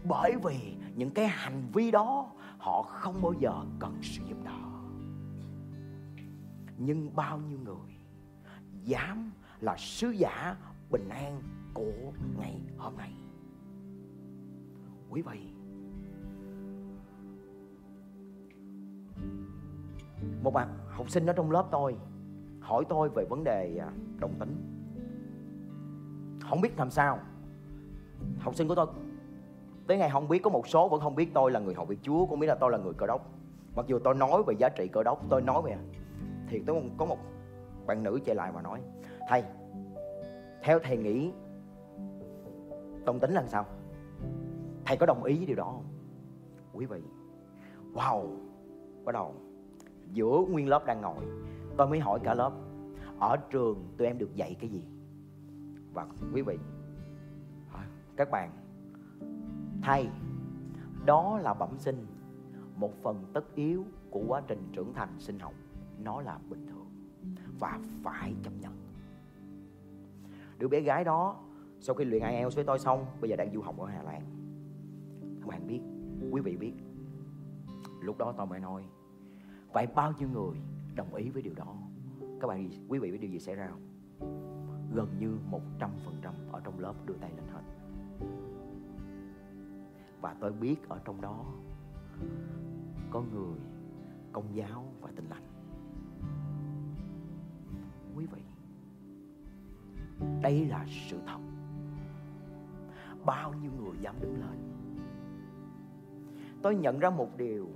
[0.03, 4.51] bởi vì những cái hành vi đó họ không bao giờ cần sự giúp đỡ.
[6.77, 7.95] Nhưng bao nhiêu người
[8.83, 10.55] dám là sứ giả
[10.91, 11.41] bình an
[11.73, 13.13] của ngày hôm nay?
[15.09, 15.39] Quý vị,
[20.43, 21.97] một bạn học sinh ở trong lớp tôi
[22.59, 24.76] hỏi tôi về vấn đề à, đồng tính
[26.49, 27.19] không biết làm sao.
[28.39, 28.87] Học sinh của tôi,
[29.87, 31.99] tới ngày không biết, có một số vẫn không biết tôi là người học việc
[32.01, 33.29] chúa, cũng biết là tôi là người cơ đốc.
[33.75, 35.77] Mặc dù tôi nói về giá trị cơ đốc, tôi nói về
[36.49, 37.17] thì tôi có một
[37.85, 38.81] bạn nữ chạy lại mà nói,
[39.29, 39.43] thầy,
[40.63, 41.31] theo thầy nghĩ
[43.05, 43.65] đồng tính là sao?
[44.85, 45.85] Thầy có đồng ý với điều đó không?
[46.73, 47.01] Quý vị,
[47.93, 48.27] wow,
[49.05, 49.33] bắt đầu,
[50.11, 51.23] giữa nguyên lớp đang ngồi,
[51.77, 52.51] tôi mới hỏi cả lớp,
[53.19, 54.83] ở trường tụi em được dạy cái gì?
[55.97, 56.57] Và quý vị.
[58.17, 58.51] Các bạn
[59.83, 60.09] thầy
[61.05, 62.05] đó là bẩm sinh
[62.75, 65.53] một phần tất yếu của quá trình trưởng thành sinh học
[65.99, 66.87] nó là bình thường
[67.59, 68.73] và phải chấp nhận.
[70.57, 71.43] Đứa bé gái đó
[71.79, 74.21] sau khi luyện IELTS với tôi xong bây giờ đang du học ở Hà Lan.
[75.41, 75.81] Các bạn biết
[76.31, 76.73] quý vị biết
[78.01, 78.83] lúc đó tôi mới nói
[79.73, 80.57] vậy bao nhiêu người
[80.95, 81.75] đồng ý với điều đó?
[82.39, 83.81] Các bạn quý vị biết điều gì xảy ra không
[84.93, 87.61] gần như một trăm phần trăm ở trong lớp đưa tay lên hết.
[90.21, 91.45] Và tôi biết ở trong đó
[93.11, 93.59] có người
[94.31, 95.43] công giáo và tin lành.
[98.15, 98.41] Quý vị,
[100.41, 101.39] đây là sự thật.
[103.25, 104.73] Bao nhiêu người dám đứng lên?
[106.61, 107.67] Tôi nhận ra một điều,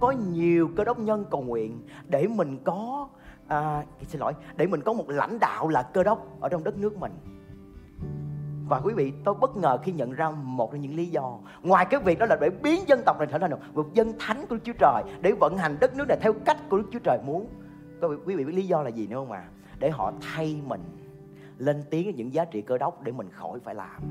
[0.00, 3.08] có nhiều cơ đốc nhân cầu nguyện để mình có
[3.48, 4.32] à, xin lỗi.
[4.56, 7.12] Để mình có một lãnh đạo là cơ đốc ở trong đất nước mình.
[8.68, 11.38] Và quý vị tôi bất ngờ khi nhận ra một trong những lý do.
[11.62, 14.46] Ngoài cái việc đó là để biến dân tộc này trở thành một dân thánh
[14.46, 16.98] của Đức Chúa Trời để vận hành đất nước này theo cách của Đức Chúa
[16.98, 17.48] Trời muốn.
[18.00, 20.60] Quý vị, quý vị biết lý do là gì nữa không à để họ thay
[20.66, 20.80] mình
[21.58, 24.02] lên tiếng những giá trị cơ đốc để mình khỏi phải làm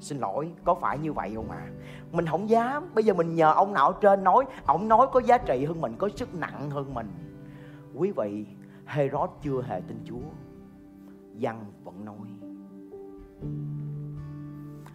[0.00, 1.70] xin lỗi, có phải như vậy không à?
[2.12, 2.90] Mình không dám.
[2.94, 4.44] Bây giờ mình nhờ ông nào trên nói.
[4.66, 7.08] Ông nói có giá trị hơn mình, có sức nặng hơn mình.
[7.94, 8.46] Quý vị,
[8.86, 10.28] Herod chưa hề tin Chúa.
[11.34, 12.28] Dân vẫn nói.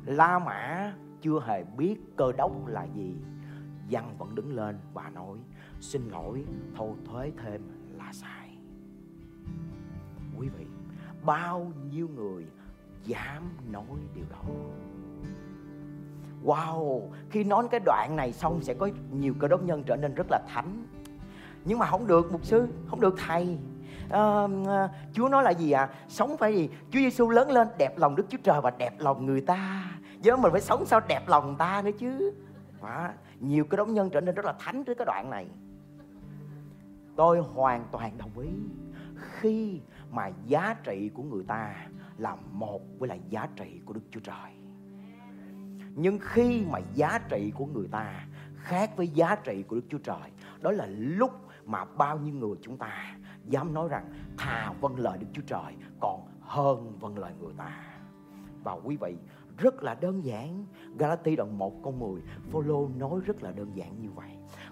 [0.05, 3.15] La Mã chưa hề biết cơ đốc là gì.
[3.87, 5.37] Dân vẫn đứng lên và nói,
[5.79, 6.45] Xin lỗi,
[6.77, 7.61] thâu thuế thêm
[7.97, 8.57] là sai.
[10.37, 10.65] Quý vị,
[11.25, 12.45] Bao nhiêu người
[13.03, 14.53] dám nói điều đó?
[16.45, 20.13] Wow Khi nói cái đoạn này xong Sẽ có nhiều cơ đốc nhân trở nên
[20.15, 20.85] rất là thánh.
[21.65, 23.57] Nhưng mà không được mục sư Không được thầy.
[24.09, 24.47] À,
[25.13, 26.69] Chúa nói là gì à Sống phải gì?
[26.91, 29.91] Chúa Giêsu lớn lên đẹp lòng Đức Chúa Trời Và đẹp lòng người ta.
[30.23, 32.33] Chứ mình phải sống sao đẹp lòng ta nữa chứ.
[32.81, 35.47] À, Nhiều cơ đốc nhân trở nên rất là thánh trước cái đoạn này.
[37.15, 38.49] Tôi hoàn toàn đồng ý.
[39.15, 41.75] Khi mà giá trị của người ta
[42.17, 44.62] là một với lại giá trị của Đức Chúa Trời.
[45.95, 49.97] Nhưng khi mà giá trị của người ta khác với giá trị của Đức Chúa
[49.97, 51.31] Trời, đó là lúc
[51.65, 55.75] mà bao nhiêu người chúng ta dám nói rằng thà vâng lời Đức Chúa Trời
[55.99, 57.83] còn hơn vâng lời người ta.
[58.63, 59.15] Và quý vị,
[59.57, 60.65] rất là đơn giản.
[60.97, 64.29] Galati đoạn 1 câu 10, Phaolô nói rất là đơn giản như vậy.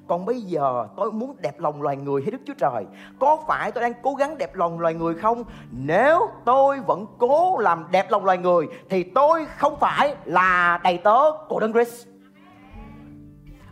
[0.07, 2.85] Còn bây giờ tôi muốn đẹp lòng loài người hay Đức Chúa Trời?
[3.19, 5.43] Có phải tôi đang cố gắng đẹp lòng loài người không?
[5.71, 10.97] Nếu tôi vẫn cố làm đẹp lòng loài người Thì tôi không phải là đầy
[10.97, 12.07] tớ của Đấng Christ.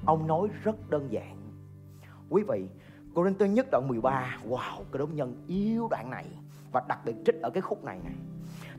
[0.06, 1.38] Ông nói rất đơn giản.
[2.30, 2.66] Quý vị
[3.16, 6.26] Cô Rinh Tư nhất đoạn 13 Wow, cái đống nhân yêu đoạn này
[6.72, 8.14] Và đặc biệt trích ở cái khúc này này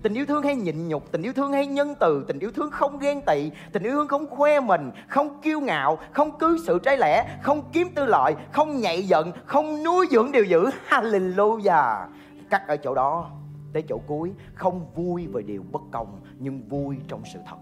[0.03, 2.71] Tình yêu thương hay nhịn nhục, tình yêu thương hay nhân từ, tình yêu thương
[2.71, 6.79] không ghen tị, tình yêu thương không khoe mình, không kiêu ngạo, không cứ sự
[6.83, 10.65] trái lẽ, không kiếm tư lợi, không nhạy giận, không nuôi dưỡng điều dữ.
[10.89, 12.07] Hallelujah.
[12.51, 13.31] Cắt ở chỗ đó,
[13.73, 17.57] tới chỗ cuối, không vui về điều bất công, nhưng vui trong sự thật.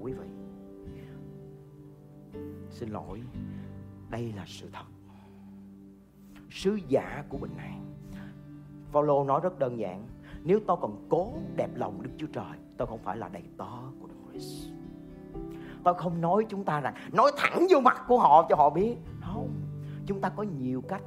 [0.00, 0.26] Quý vị,
[2.70, 3.20] xin lỗi,
[4.10, 4.84] đây là sự thật.
[6.50, 7.89] Sứ giả của bình an
[8.92, 10.06] Phaolô nói rất đơn giản,
[10.44, 13.64] Nếu tôi còn cố đẹp lòng Đức Chúa Trời Tôi không phải là đầy tớ
[14.00, 14.68] của Đức Christ
[15.84, 18.96] Tôi không nói chúng ta rằng, Nói thẳng vô mặt của họ cho họ biết.
[19.20, 19.48] Không,
[20.06, 21.02] Chúng ta có nhiều cách.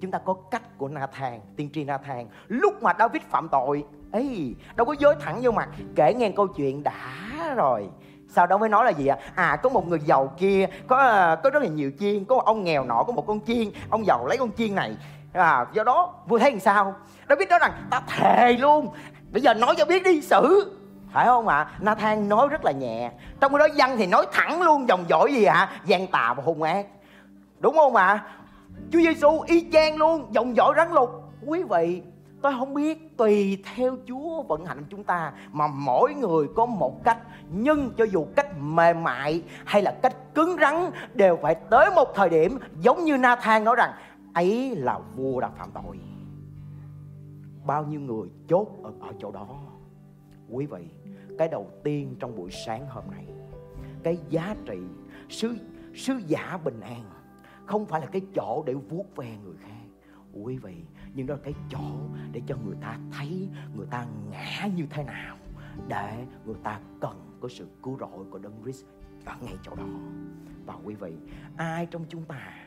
[0.00, 4.54] Chúng ta có cách của Nathan Tiên tri Nathan Lúc mà David phạm tội ấy
[4.76, 7.88] đâu có dối thẳng vô mặt, Kể nghe câu chuyện đã rồi.
[8.28, 9.18] Sau đó mới nói là gì ạ?
[9.34, 12.44] À có một người giàu kia, có à, có rất là nhiều chiên, có một
[12.44, 13.68] ông nghèo nọ, có một con chiên.
[13.90, 14.96] Ông giàu lấy con chiên này
[15.34, 16.94] à, do đó vua thấy làm sao?
[17.28, 18.88] Nó biết đó rằng ta thề luôn.
[19.30, 20.72] Bây giờ nói cho biết đi xử.
[21.12, 21.56] Phải không ạ?
[21.56, 21.70] À?
[21.80, 23.10] Nathan nói rất là nhẹ.
[23.40, 25.54] Trong khi đó dân thì nói thẳng luôn dòng dõi gì ạ?
[25.54, 25.80] À?
[25.84, 26.86] gian tà và hung ác.
[27.58, 28.06] Đúng không ạ?
[28.06, 28.24] À?
[28.92, 31.10] Chúa Giêsu y chang luôn dòng dõi rắn lục
[31.46, 32.02] quý vị
[32.44, 37.04] tôi không biết tùy theo Chúa vận hành chúng ta mà mỗi người có một
[37.04, 37.18] cách.
[37.50, 42.14] Nhưng cho dù cách mềm mại hay là cách cứng rắn đều phải tới một
[42.14, 43.90] thời điểm giống như Nathan nói rằng
[44.34, 46.00] ấy là vua đã phạm tội.
[47.66, 49.60] Bao nhiêu người chốt ở, ở chỗ đó.
[50.48, 50.88] Quý vị
[51.38, 53.26] cái đầu tiên trong buổi sáng hôm nay
[54.02, 54.78] cái giá trị
[55.28, 55.56] sứ
[55.94, 57.04] sứ giả bình an
[57.66, 59.70] không phải là cái chỗ để vuốt ve người khác.
[60.42, 61.84] Quý vị nhưng đó là cái chỗ
[62.32, 65.36] để cho người ta thấy người ta ngã như thế nào
[65.88, 68.84] để người ta cần có sự cứu rỗi của đấng Christ
[69.24, 69.86] ở ngay chỗ đó.
[70.66, 71.16] Và quý vị
[71.56, 72.63] ai trong chúng ta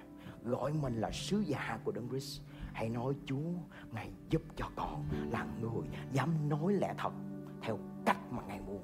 [0.48, 2.42] gọi mình là sứ giả của Đấng Christ.
[2.74, 3.52] Hãy nói, Chúa,
[3.92, 7.14] ngài giúp cho con là người dám nói lẽ thật
[7.62, 8.82] theo cách mà ngài muốn.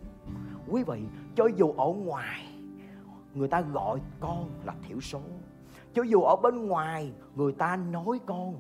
[0.67, 1.02] Quý vị,
[1.36, 2.45] cho dù ở ngoài,
[3.34, 5.21] người ta gọi con là thiểu số.
[5.93, 8.56] Cho dù ở bên ngoài, người ta nói con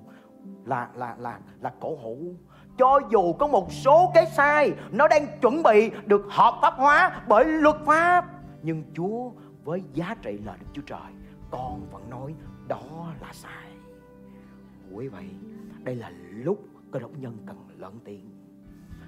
[0.65, 2.35] là là là là cổ hủ.
[2.77, 7.21] Cho dù có một số cái sai, nó đang chuẩn bị được hợp pháp hóa
[7.27, 8.25] bởi luật pháp.
[8.61, 9.31] Nhưng Chúa,
[9.63, 11.11] với giá trị là Đức Chúa Trời,
[11.51, 12.35] con vẫn nói
[12.67, 13.71] đó là sai.
[14.91, 15.29] Quý vị,
[15.83, 18.29] đây là lúc cơ đốc nhân cần lớn tiếng.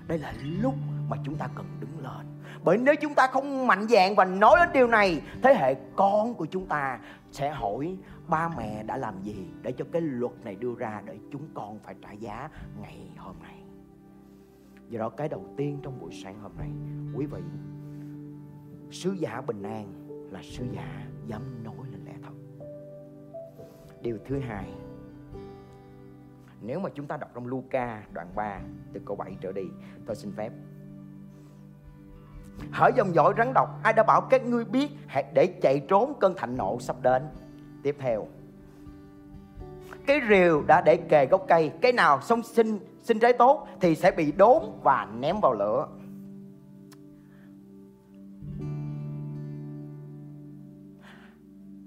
[0.08, 0.74] Đây là lúc
[1.10, 2.42] mà chúng ta cần đứng lên.
[2.64, 6.34] Bởi nếu chúng ta không mạnh dạn và nói đến điều này, thế hệ con
[6.34, 7.00] của chúng ta
[7.32, 11.20] sẽ hỏi ba mẹ đã làm gì để cho cái luật này đưa ra để
[11.32, 12.50] chúng con phải trả giá
[12.82, 13.56] ngày hôm nay.
[14.90, 16.70] Do đó, cái đầu tiên trong buổi sáng hôm nay,
[17.16, 17.42] quý vị,
[18.92, 19.94] sứ giả bình an
[20.32, 21.95] là sứ giả dám nói
[24.06, 24.66] Điều thứ hai,
[26.62, 28.60] Nếu mà chúng ta đọc trong Luca đoạn 3
[28.94, 29.62] Từ câu 7 trở đi,
[30.06, 30.52] Tôi xin phép.
[32.72, 36.14] Hỡi dòng dõi rắn độc, Ai đã bảo các ngươi biết, hãy Để chạy trốn
[36.20, 37.24] cơn thạnh nộ sắp đến.
[37.84, 38.28] Tiếp theo,
[40.08, 43.96] Cái rìu đã để kề gốc cây, Cái nào sống sinh sinh trái tốt Thì
[43.96, 45.88] sẽ bị đốn và ném vào lửa.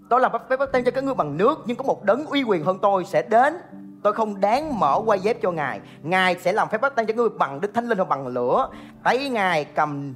[0.09, 2.43] Tôi làm phép báp tay cho các ngươi bằng nước, Nhưng có một đấng uy
[2.43, 3.55] quyền hơn tôi sẽ đến.
[4.03, 5.81] Tôi không đáng mở quay dép cho Ngài.
[6.03, 8.69] Ngài sẽ làm phép báp tay cho ngươi bằng Đức Thánh Linh hoặc bằng lửa.
[9.03, 10.15] Tay Ngài cầm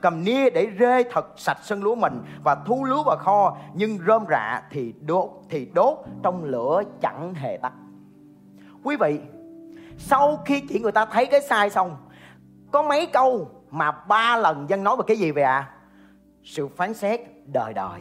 [0.00, 3.98] cầm nia để rê thật sạch sân lúa mình và thu lúa vào kho, nhưng
[4.06, 7.72] rơm rạ thì đốt thì đốt trong lửa chẳng hề tắt.
[8.84, 9.20] Quý vị,
[9.98, 11.96] sau khi chỉ người ta thấy cái sai xong,
[12.72, 15.68] có mấy câu mà ba lần dân nói về cái gì vậy ạ?
[15.68, 15.70] À?
[16.44, 18.00] sự phán xét đời đời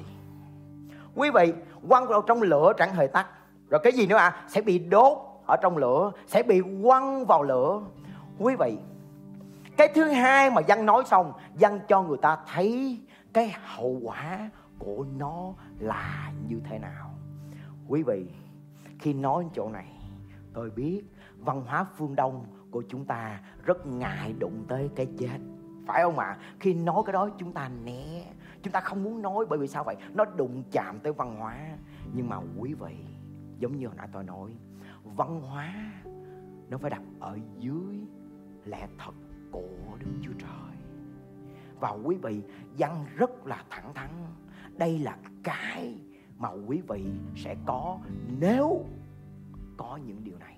[1.16, 1.54] quý vị,
[1.90, 3.28] quăng vào trong lửa chẳng hề tắt.
[3.70, 7.44] Rồi cái gì nữa à sẽ bị đốt ở trong lửa, sẽ bị quăng vào
[7.44, 7.82] lửa.
[8.40, 8.78] Quý vị,
[9.78, 13.00] cái thứ hai mà dân nói xong dân cho người ta thấy
[13.34, 17.10] cái hậu quả của nó là như thế nào.
[17.88, 18.26] Quý vị,
[19.00, 19.88] khi nói chỗ này,
[20.54, 21.04] tôi biết
[21.38, 25.38] văn hóa phương đông của chúng ta rất ngại đụng tới cái chết.
[25.88, 26.38] Phải không ạ?
[26.60, 28.24] Khi nói cái đó, chúng ta né
[28.64, 29.96] chúng ta không muốn nói bởi vì sao vậy?
[30.14, 31.78] Nó đụng chạm tới văn hóa.
[32.14, 32.96] Nhưng mà quý vị,
[33.60, 34.52] giống như hồi nãy tôi nói,
[35.04, 35.94] văn hóa
[36.70, 38.00] nó phải đặt ở dưới
[38.66, 39.14] lẽ thật
[39.52, 40.78] của Đức Chúa Trời.
[41.80, 42.42] Và quý vị,
[42.78, 44.10] văn rất là thẳng thắn.
[44.78, 45.96] Đây là cái
[46.38, 48.00] mà quý vị sẽ có
[48.40, 48.86] nếu
[49.78, 50.58] có những điều này.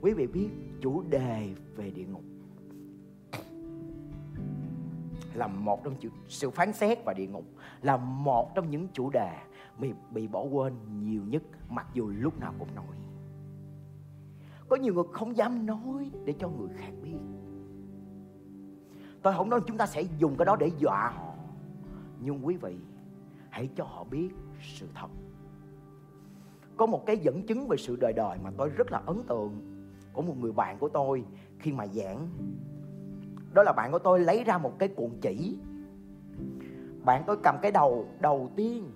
[0.00, 2.24] Quý vị biết chủ đề về địa ngục
[5.34, 5.94] là một trong
[6.28, 7.44] sự phán xét và địa ngục,
[7.82, 9.38] là một trong những chủ đề
[9.78, 12.96] bị bị bỏ quên nhiều nhất, mặc dù lúc nào cũng nói.
[14.68, 17.18] Có nhiều người không dám nói để cho người khác biết.
[19.22, 21.34] Tôi không nói chúng ta sẽ dùng cái đó để dọa họ,
[22.20, 22.76] nhưng quý vị,
[23.50, 24.30] hãy cho họ biết
[24.62, 25.08] sự thật.
[26.76, 29.74] Có một cái dẫn chứng về sự đời đời mà tôi rất là ấn tượng
[30.12, 31.24] của một người bạn của tôi
[31.58, 32.28] khi mà giảng
[33.54, 35.58] đó là bạn của tôi lấy ra một cái cuộn chỉ.
[37.04, 38.90] Bạn tôi cầm cái đầu đầu tiên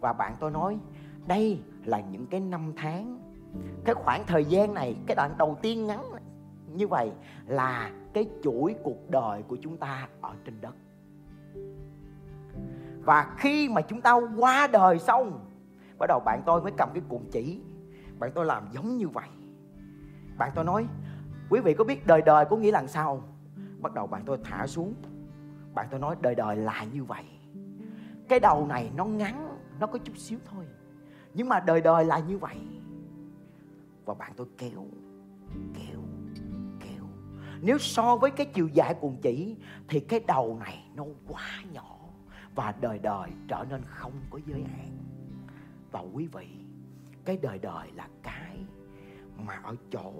[0.00, 0.78] và bạn tôi nói,
[1.26, 3.18] đây là những cái năm tháng,
[3.84, 6.00] cái khoảng thời gian này, cái đoạn đầu tiên ngắn
[6.66, 7.12] như vậy
[7.46, 10.74] là cái chuỗi cuộc đời của chúng ta ở trên đất.
[13.04, 15.46] Và khi mà chúng ta qua đời xong,
[15.98, 17.60] bắt đầu bạn tôi mới cầm cái cuộn chỉ.
[18.18, 19.28] Bạn tôi làm giống như vậy.
[20.38, 20.86] Bạn tôi nói,
[21.50, 23.22] quý vị có biết đời đời có nghĩa là sao
[23.82, 24.94] bắt đầu bạn tôi thả xuống.
[25.74, 27.24] Bạn tôi nói, đời đời là như vậy.
[28.28, 30.66] Cái đầu này nó ngắn, nó có chút xíu thôi.
[31.34, 32.56] Nhưng mà đời đời là như vậy.
[34.04, 34.86] Và bạn tôi kéo
[35.74, 36.00] kéo
[36.80, 37.04] kéo.
[37.60, 39.56] Nếu so với cái chiều dài cuồng chỉ
[39.88, 41.96] thì cái đầu này nó quá nhỏ.
[42.54, 44.98] Và đời đời trở nên không có giới hạn.
[45.92, 46.46] Và quý vị,
[47.24, 48.58] cái đời đời là cái
[49.46, 50.12] mà ở chỗ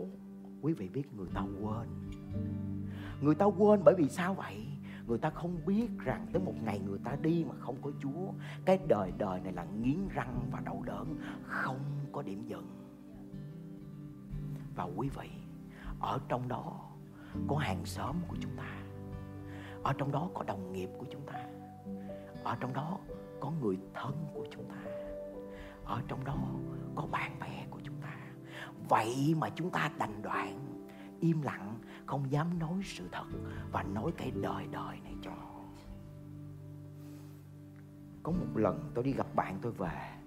[0.63, 1.89] quý vị biết người ta quên
[3.21, 4.67] người ta quên bởi vì sao vậy?
[5.07, 8.33] Người ta không biết rằng tới một ngày người ta đi mà không có chúa.
[8.65, 11.81] Cái đời đời này là nghiến răng và đau đớn, không
[12.13, 12.67] có điểm dừng.
[14.77, 15.31] Và quý vị,
[16.01, 16.81] ở trong đó
[17.49, 18.83] có hàng xóm của chúng ta.
[19.83, 21.47] Ở trong đó có đồng nghiệp của chúng ta.
[22.45, 22.99] Ở trong đó
[23.41, 24.91] có người thân của chúng ta.
[25.85, 26.39] Ở trong đó
[26.95, 28.17] có bạn bè của chúng ta.
[28.89, 30.59] Vậy mà chúng ta đành đoạn,
[31.21, 31.79] im lặng
[32.11, 33.25] không dám nói sự thật
[33.73, 35.61] và nói cái đời đời này cho họ.
[38.23, 40.19] Có một lần tôi đi gặp bạn tôi về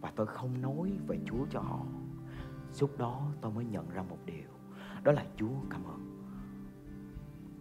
[0.00, 1.86] và tôi không nói về Chúa cho họ.
[2.80, 4.50] Lúc đó tôi mới nhận ra một điều,
[5.02, 6.28] đó là Chúa cảm ơn.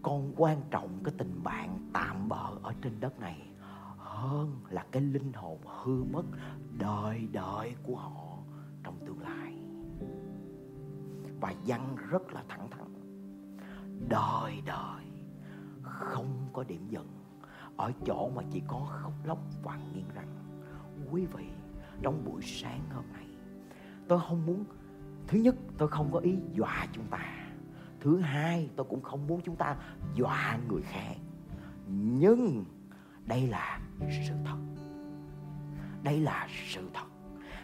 [0.03, 3.51] Con quan trọng cái tình bạn tạm bợ ở trên đất này
[3.97, 6.25] hơn là cái linh hồn hư mất
[6.77, 8.37] đời đời của họ
[8.83, 9.53] trong tương lai.
[11.41, 12.86] Và văn rất là thẳng thắn
[14.09, 15.05] đời đời.
[15.81, 17.07] Không có điểm dừng.
[17.77, 20.37] Ở chỗ mà chỉ có khóc lóc và nghiêng răng
[21.11, 21.45] quý vị,
[22.01, 23.25] trong buổi sáng hôm nay,
[24.07, 24.65] tôi không muốn,
[25.27, 27.19] thứ nhất, tôi không có ý dọa chúng ta.
[27.99, 29.75] Thứ hai, tôi cũng không muốn chúng ta
[30.15, 31.15] dọa người khác.
[31.87, 32.65] Nhưng
[33.25, 33.79] đây là
[34.27, 34.57] sự thật.
[36.03, 37.05] Đây là sự thật.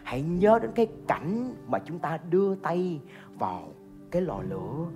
[0.04, 3.02] Hãy nhớ đến cái cảnh mà chúng ta đưa tay
[3.40, 3.72] vào
[4.12, 4.88] cái lò lửa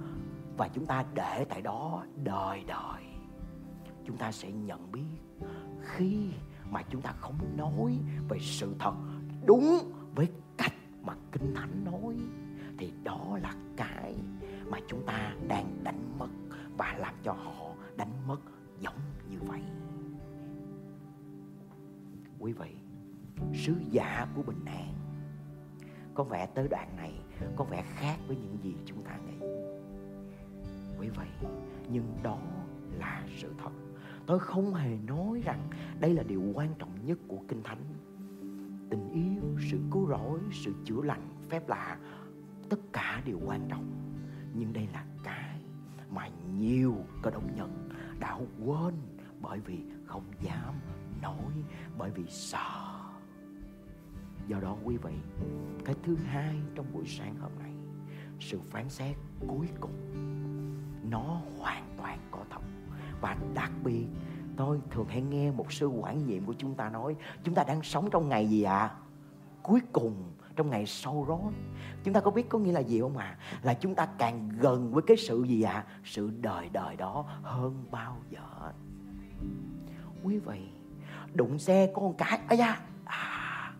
[0.58, 3.04] và chúng ta để tại đó đời đời
[4.06, 5.18] chúng ta sẽ nhận biết
[5.82, 6.30] khi
[6.70, 8.94] mà chúng ta không nói về sự thật
[9.46, 12.16] đúng với cách mà kinh thánh nói,
[12.78, 14.16] thì đó là cái
[14.66, 16.30] mà chúng ta đang đánh mất
[16.78, 18.40] và làm cho họ đánh mất
[18.80, 19.62] giống như vậy.
[22.40, 22.76] Quý vị,
[23.54, 24.94] sứ giả của bình an,
[26.14, 27.14] có vẻ tới đoạn này
[27.56, 29.48] có vẻ khác với những gì chúng ta nghĩ
[31.00, 31.48] quý vị
[31.90, 32.40] nhưng đó
[32.92, 33.72] là sự thật.
[34.26, 35.70] Tôi không hề nói rằng
[36.00, 37.84] đây là điều quan trọng nhất của kinh thánh.
[38.90, 41.98] Tình yêu, sự cứu rỗi, sự chữa lành phép lạ,
[42.70, 43.86] tất cả đều quan trọng.
[44.54, 45.62] Nhưng đây là cái
[46.10, 47.90] mà nhiều cơ đốc nhân
[48.20, 48.94] đã quên
[49.42, 50.74] bởi vì không dám
[51.22, 51.52] nói,
[51.98, 52.98] bởi vì sợ.
[54.48, 55.14] Do đó, quý vị,
[55.86, 57.74] cái thứ hai trong buổi sáng hôm nay,
[58.40, 59.16] sự phán xét
[59.48, 59.94] cuối cùng
[61.10, 62.62] nó hoàn toàn có thật
[63.22, 64.08] và đặc biệt
[64.58, 67.84] tôi thường hay nghe một sư quản nhiệm của chúng ta nói chúng ta đang
[67.84, 68.96] sống trong ngày gì ạ à?
[69.64, 70.14] cuối cùng
[70.56, 71.40] trong ngày sau đó
[72.04, 73.38] chúng ta có biết có nghĩa là gì không ạ à?
[73.64, 75.86] là chúng ta càng gần với cái sự gì ạ à?
[76.04, 78.72] sự đời đời đó hơn bao giờ
[80.24, 80.70] quý vị
[81.34, 83.74] đụng xe con cái ấy da à,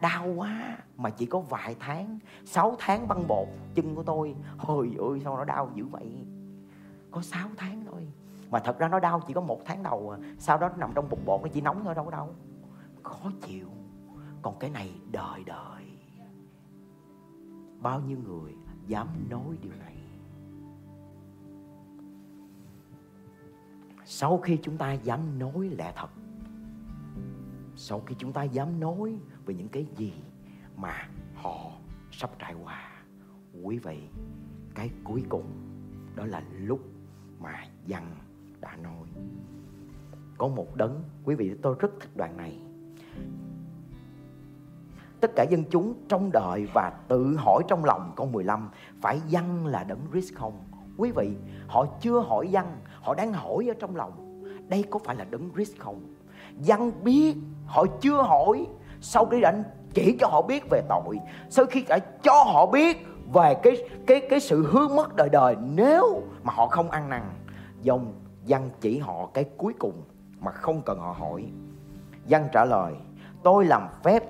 [0.00, 4.96] đau quá mà chỉ có vài tháng 6 tháng băng bột chân của tôi hồi
[4.98, 6.26] ơi sao nó đau dữ vậy
[7.12, 8.08] có 6 tháng thôi.
[8.50, 10.18] Mà thật ra nó đau chỉ có một tháng đầu à.
[10.38, 12.34] sau đó nó nằm trong bụng bột nó chỉ nóng thôi đâu đâu,
[13.02, 13.68] khó chịu.
[14.42, 15.84] Còn cái này đời đời.
[17.80, 18.54] Bao nhiêu người
[18.86, 19.96] dám nói điều này?
[24.04, 26.10] Sau khi chúng ta dám nói lẽ thật
[27.76, 30.12] sau khi chúng ta dám nói về những cái gì
[30.76, 31.72] mà họ
[32.10, 33.04] sắp trải qua
[33.62, 34.08] quý vị
[34.74, 35.46] cái cuối cùng
[36.14, 36.80] đó là lúc
[37.42, 38.02] mà dân
[38.60, 39.08] đã nói.
[40.38, 42.58] Có một đấng, quý vị, tôi rất thích đoạn này.
[45.20, 48.70] Tất cả dân chúng trong đời và tự hỏi trong lòng câu 15
[49.00, 50.64] phải dân là đấng Christ không?
[50.96, 51.30] Quý vị,
[51.66, 52.66] họ chưa hỏi dân,
[53.00, 56.14] họ đang hỏi ở trong lòng, đây có phải là đấng Christ không?
[56.58, 57.36] Dân biết,
[57.66, 58.66] họ chưa hỏi,
[59.00, 59.62] sau khi đã
[59.94, 61.18] chỉ cho họ biết về tội,
[61.50, 65.56] sau khi đã cho họ biết về cái cái cái sự hư mất đời đời.
[65.62, 67.22] Nếu mà họ không ăn năn,
[67.82, 68.12] dòng
[68.44, 70.02] dân chỉ họ cái cuối cùng
[70.40, 71.44] mà không cần họ hỏi.
[72.26, 72.94] Dân trả lời,
[73.42, 74.24] tôi làm phép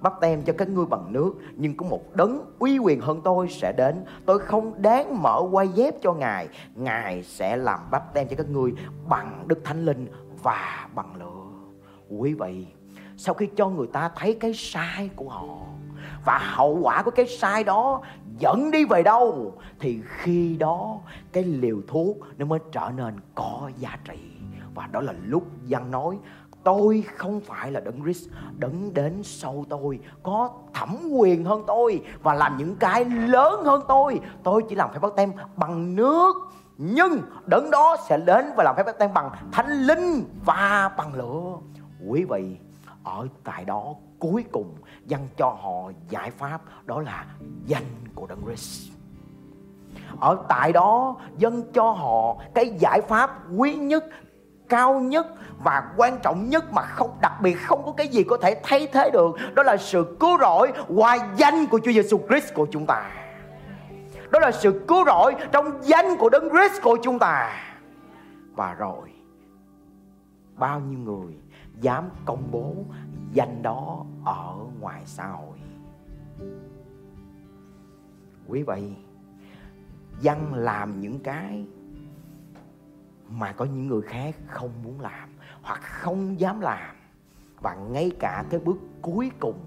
[0.00, 3.48] bắt tem cho các ngươi bằng nước, nhưng có một đấng uy quyền hơn tôi
[3.48, 4.04] sẽ đến.
[4.26, 6.48] Tôi không đáng mở quay dép cho ngài.
[6.74, 8.72] Ngài sẽ làm bắt tem cho các ngươi
[9.08, 10.06] bằng đức thánh linh
[10.42, 11.46] và bằng lửa.
[12.08, 12.66] Quý vị,
[13.16, 15.58] sau khi cho người ta thấy cái sai của họ
[16.24, 18.02] và hậu quả của cái sai đó
[18.38, 20.98] dẫn đi về đâu, thì khi đó
[21.32, 24.18] cái liều thuốc nó mới trở nên có giá trị.
[24.74, 26.18] Và đó là lúc dân nói,
[26.64, 28.28] tôi không phải là đấng Christ,
[28.58, 33.82] đấng đến sau tôi, có thẩm quyền hơn tôi và làm những cái lớn hơn
[33.88, 34.20] tôi.
[34.42, 36.36] Tôi chỉ làm phép bắt tem bằng nước,
[36.78, 41.14] nhưng đấng đó sẽ đến và làm phép bắt tem bằng thánh linh và bằng
[41.14, 41.52] lửa.
[42.08, 42.56] Quý vị,
[43.04, 44.74] ở tại đó cuối cùng
[45.06, 47.26] dâng cho họ giải pháp, đó là
[47.66, 47.84] danh
[48.14, 48.92] của đấng Christ.
[50.20, 54.04] Ở tại đó, dâng cho họ cái giải pháp quý nhất,
[54.68, 55.26] cao nhất
[55.64, 58.86] và quan trọng nhất mà không, đặc biệt không có cái gì có thể thay
[58.86, 62.86] thế được, đó là sự cứu rỗi qua danh của Chúa Giêsu Christ của chúng
[62.86, 63.10] ta.
[64.30, 67.52] Đó là sự cứu rỗi trong danh của Đấng Christ của chúng ta.
[68.54, 69.12] Và rồi,
[70.56, 71.34] bao nhiêu người
[71.80, 72.74] dám công bố
[73.36, 75.58] danh đó ở ngoài xã hội.
[78.48, 78.96] Quý vị,
[80.20, 81.64] dân làm những cái
[83.28, 85.28] mà có những người khác không muốn làm
[85.62, 86.96] hoặc không dám làm.
[87.62, 89.58] Và ngay cả cái bước cuối cùng,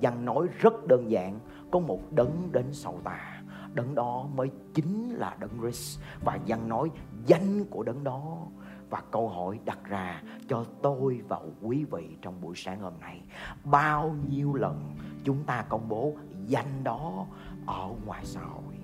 [0.00, 1.38] dân nói rất đơn giản,
[1.70, 3.42] có một đấng đến sau ta.
[3.74, 6.00] Đấng đó mới chính là đấng Christ.
[6.24, 6.90] Và dân nói,
[7.26, 8.46] danh của đấng đó
[8.90, 13.22] và câu hỏi đặt ra cho tôi và quý vị trong buổi sáng hôm nay.
[13.64, 16.16] Bao nhiêu lần chúng ta công bố
[16.46, 17.26] danh đó
[17.66, 18.74] ở ngoài xã hội?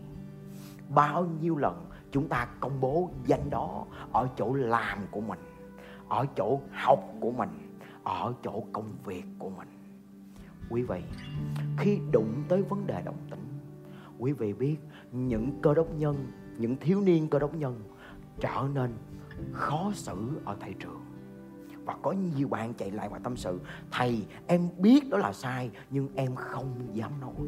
[0.88, 5.40] Bao nhiêu lần chúng ta công bố danh đó ở chỗ làm của mình,
[6.08, 9.68] ở chỗ học của mình, ở chỗ công việc của mình?
[10.70, 11.02] Quý vị,
[11.78, 13.58] khi đụng tới vấn đề đồng tính,
[14.18, 14.76] quý vị biết
[15.12, 17.80] những cơ đốc nhân, những thiếu niên cơ đốc nhân
[18.40, 18.92] trở nên
[19.52, 21.00] khó xử ở thầy trường.
[21.84, 23.60] Và có nhiều bạn chạy lại và tâm sự,
[23.90, 27.46] thầy, em biết đó là sai, nhưng em không dám nói.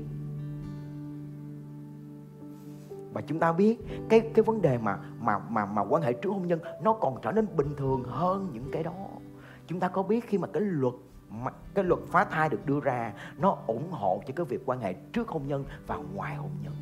[3.12, 3.78] Và chúng ta biết
[4.08, 7.16] cái cái vấn đề mà mà mà mà quan hệ trước hôn nhân nó còn
[7.22, 9.08] trở nên bình thường hơn những cái đó.
[9.66, 10.94] Chúng ta có biết khi mà cái luật
[11.28, 14.80] mà, cái luật phá thai được đưa ra, nó ủng hộ cho cái việc quan
[14.80, 16.72] hệ trước hôn nhân và ngoài hôn nhân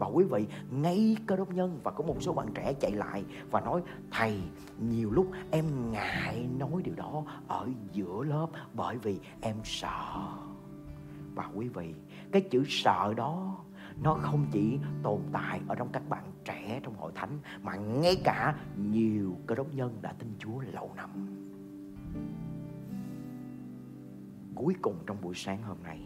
[0.00, 3.24] và quý vị ngay cơ đốc nhân và có một số bạn trẻ chạy lại
[3.50, 4.40] và nói thầy
[4.78, 10.28] nhiều lúc em ngại nói điều đó ở giữa lớp bởi vì em sợ
[11.34, 11.94] và quý vị
[12.32, 13.56] cái chữ sợ đó
[14.02, 18.16] nó không chỉ tồn tại ở trong các bạn trẻ trong hội thánh mà ngay
[18.24, 21.10] cả nhiều cơ đốc nhân đã tin Chúa lâu năm.
[24.54, 26.00] Cuối cùng trong buổi sáng hôm nay,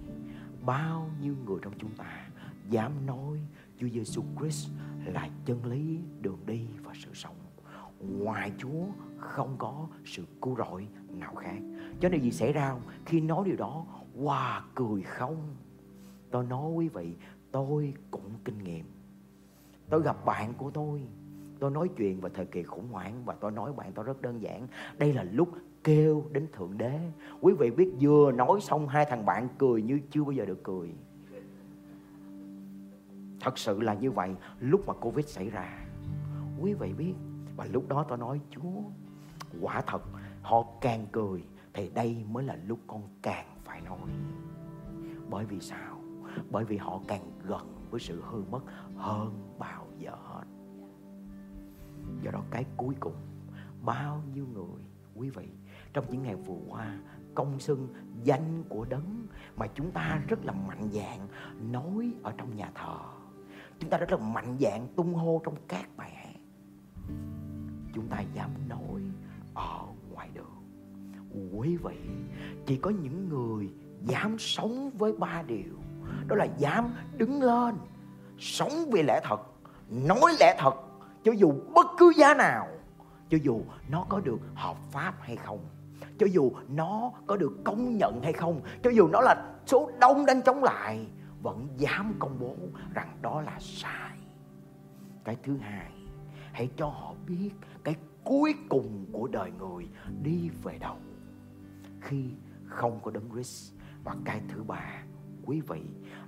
[0.67, 2.29] bao nhiêu người trong chúng ta
[2.71, 3.39] dám nói
[3.79, 4.71] Chúa Giêsu Christ
[5.07, 7.37] là chân lý, đường đi và sự sống.
[8.01, 8.85] Ngoài Chúa
[9.19, 11.59] không có sự cứu rỗi nào khác.
[12.01, 12.83] Cho nên gì xảy ra không?
[13.07, 15.55] Khi nói điều đó, wow, cười không?
[16.31, 17.17] Tôi nói quý vị,
[17.53, 18.85] tôi cũng kinh nghiệm
[19.91, 21.01] tôi gặp bạn của tôi
[21.59, 24.43] tôi nói chuyện về thời kỳ khủng hoảng và tôi nói bạn tôi rất đơn
[24.43, 24.67] giản
[24.99, 25.49] đây là lúc
[25.85, 27.01] kêu đến thượng đế
[27.41, 30.63] quý vị biết vừa nói xong hai thằng bạn cười như chưa bao giờ được
[30.63, 30.93] cười
[33.45, 35.87] thật sự là như vậy, lúc mà covid xảy ra,
[36.61, 37.15] quý vị biết,
[37.57, 38.83] và lúc đó tôi nói, chúa,
[39.61, 40.03] quả thật,
[40.43, 44.09] họ càng cười thì đây mới là lúc con càng phải nói.
[45.31, 46.01] Bởi vì sao?
[46.51, 48.61] Bởi vì họ càng gần với sự hư mất
[48.97, 50.45] hơn bao giờ hết.
[52.23, 53.17] Do đó cái cuối cùng,
[53.83, 54.83] bao nhiêu người,
[55.15, 55.49] quý vị,
[55.93, 56.99] trong những ngày vừa qua,
[57.35, 57.89] công xưng
[58.23, 59.27] danh của đấng
[59.57, 61.29] mà chúng ta rất là mạnh dạn
[61.73, 62.99] nói ở trong nhà thờ
[63.81, 66.41] chúng ta rất là mạnh dạn tung hô trong các bài hát.
[67.95, 69.01] Chúng ta dám nói
[69.55, 69.81] ở
[70.13, 70.45] ngoài đường.
[71.53, 71.97] Quý vị,
[72.67, 73.69] chỉ có những người
[74.03, 75.79] dám sống với ba điều.
[76.27, 77.75] Đó là dám đứng lên,
[78.39, 79.41] sống vì lẽ thật,
[79.91, 80.75] nói lẽ thật,
[81.25, 82.69] cho dù bất cứ giá nào,
[83.31, 83.61] cho dù
[83.91, 85.59] nó có được hợp pháp hay không,
[86.19, 90.27] cho dù nó có được công nhận hay không, cho dù nó là số đông
[90.27, 91.07] đang chống lại
[91.45, 92.57] vẫn dám công bố
[92.95, 94.19] rằng đó là sai.
[95.25, 95.93] Cái thứ hai,
[96.53, 97.51] hãy cho họ biết
[97.85, 99.89] cái cuối cùng của đời người
[100.23, 100.97] đi về đâu.
[102.01, 102.25] Khi
[102.65, 103.75] không có đấng Christ,
[104.05, 105.03] và cái thứ ba,
[105.47, 105.81] quý vị,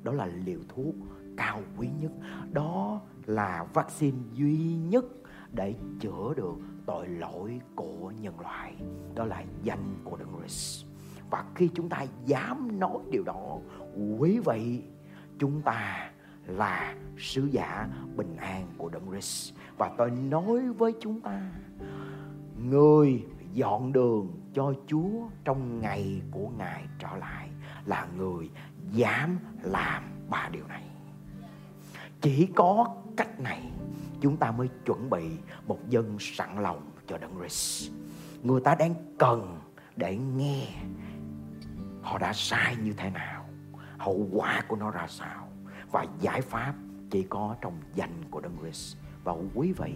[0.03, 0.95] đó là liều thuốc
[1.37, 2.13] cao quý nhất.
[2.53, 5.05] Đó là vaccine duy nhất
[5.53, 6.57] để chữa được
[6.87, 8.77] tội lỗi của nhân loại.
[9.15, 10.87] Đó là danh của đấng Christ.
[11.31, 13.59] Và khi chúng ta dám nói điều đó,
[14.19, 14.83] quý vị
[15.39, 16.11] chúng ta
[16.47, 21.43] là sứ giả bình an của đấng Christ và tôi nói với chúng ta
[22.59, 27.49] người dọn đường cho Chúa trong ngày của Ngài trở lại
[27.87, 28.51] là người
[28.93, 30.83] dám làm ba điều này.
[32.21, 33.63] Chỉ có cách này
[34.21, 35.25] chúng ta mới chuẩn bị
[35.67, 37.91] một dân sẵn lòng cho Đấng Christ.
[38.43, 39.61] Người ta đang cần
[39.97, 40.69] để nghe
[42.03, 43.36] họ đã sai như thế nào,
[44.07, 45.49] hậu quả của nó ra sao
[45.91, 46.75] và giải pháp
[47.11, 48.97] chỉ có trong danh của Đấng Christ.
[49.25, 49.95] Và quý vị,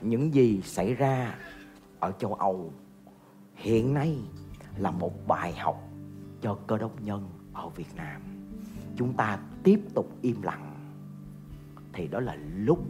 [0.00, 1.38] những gì xảy ra
[2.00, 2.72] ở châu Âu
[3.54, 4.18] hiện nay
[4.76, 5.88] là một bài học
[6.40, 8.22] cho cơ đốc nhân ở Việt Nam.
[8.96, 10.94] Chúng ta tiếp tục im lặng
[11.92, 12.84] thì đó là lúc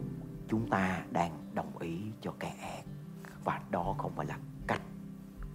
[0.47, 2.83] chúng ta đang đồng ý cho kẻ ác
[3.43, 4.37] và đó không phải là
[4.67, 4.81] cách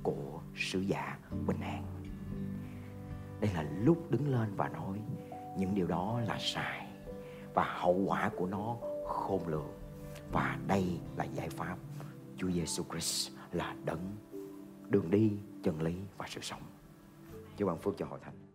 [0.03, 1.98] của sứ giả bình an.
[3.41, 5.01] Đây là lúc đứng lên và nói,
[5.57, 6.87] những điều đó là sai
[7.55, 8.77] và hậu quả của nó
[9.07, 9.73] khôn lường.
[10.33, 11.77] Và đây là giải pháp.
[12.37, 14.17] Chúa Giêsu Christ là đấng,
[14.89, 15.33] đường đi,
[15.63, 16.63] chân lý và sự sống.
[17.57, 18.48] Chúa ban phước cho hội thánh.